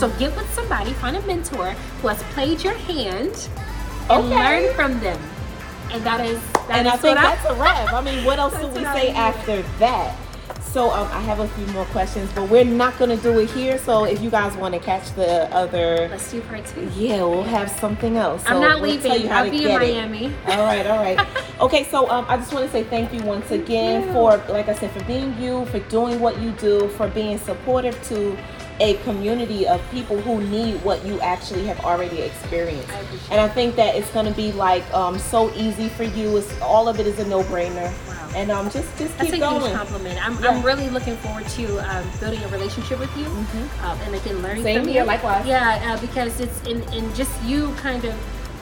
[0.00, 3.48] So get with somebody, find a mentor who has played your hand,
[4.08, 4.34] and Okay.
[4.34, 5.20] learn from them.
[5.92, 7.92] And that is that and is I think what that's a wrap.
[7.92, 10.16] I mean, what else do we I say after that?
[10.62, 13.50] So um, I have a few more questions, but we're not going to do it
[13.50, 13.76] here.
[13.76, 16.88] So if you guys want to catch the other, Let's do part two.
[16.96, 18.42] yeah, we'll have something else.
[18.46, 19.30] I'm not we'll leaving.
[19.30, 19.94] I'll be in get it.
[19.96, 20.32] Miami.
[20.46, 21.20] All right, all right.
[21.60, 24.12] Okay, so um, I just want to say thank you once again you.
[24.14, 28.02] for, like I said, for being you, for doing what you do, for being supportive
[28.04, 28.34] to
[28.80, 32.88] a community of people who need what you actually have already experienced.
[32.90, 36.36] I And I think that it's going to be like um, so easy for you.
[36.38, 37.92] It's all of it is a no-brainer.
[38.08, 38.30] Wow.
[38.34, 39.60] And um, just just That's keep a going.
[39.62, 40.26] huge compliment.
[40.26, 40.50] I'm, Yeah.
[40.50, 43.26] I'm really looking forward to um, building a relationship with you,
[43.84, 45.06] um, and again learning Same from here, you.
[45.06, 45.46] likewise.
[45.46, 48.14] Yeah, uh, because it's in, in just you kind of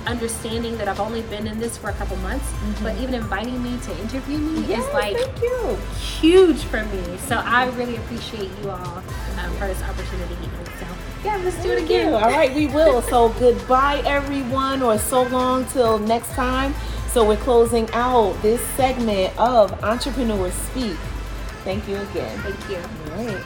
[0.09, 2.51] understanding that I've only been in this for a couple months,
[2.83, 5.17] but even inviting me to interview me Yes, is like
[5.99, 7.19] huge for me.
[7.19, 9.03] So I really appreciate you all
[9.39, 10.35] um, for this opportunity.
[10.81, 10.87] So
[11.25, 12.15] yeah, let's do it again.
[12.15, 13.03] All right, we will.
[13.03, 16.75] So goodbye, everyone, or so long till next time.
[17.09, 20.97] So we're closing out this segment of Entrepreneurs Speak.
[21.65, 22.39] Thank you again.
[22.41, 22.77] Thank you.
[23.13, 23.45] All right.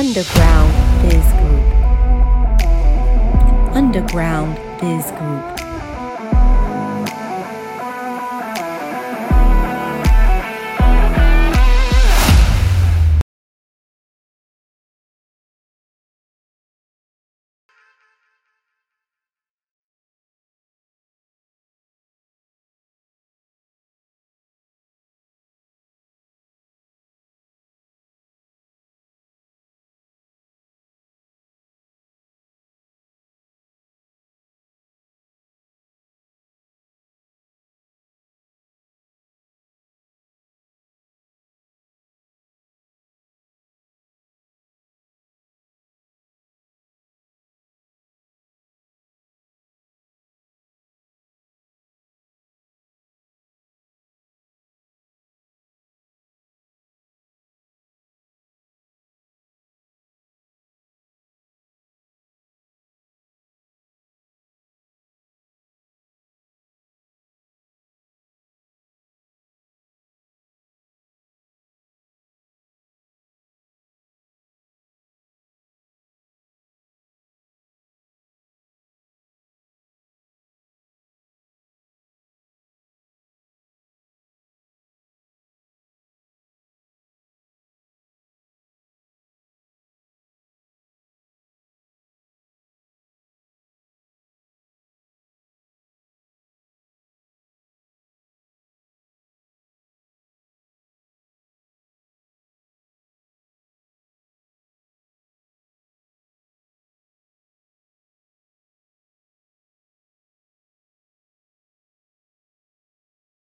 [0.00, 0.72] Underground
[1.02, 1.66] Biz Group.
[3.76, 5.59] Underground Biz Group.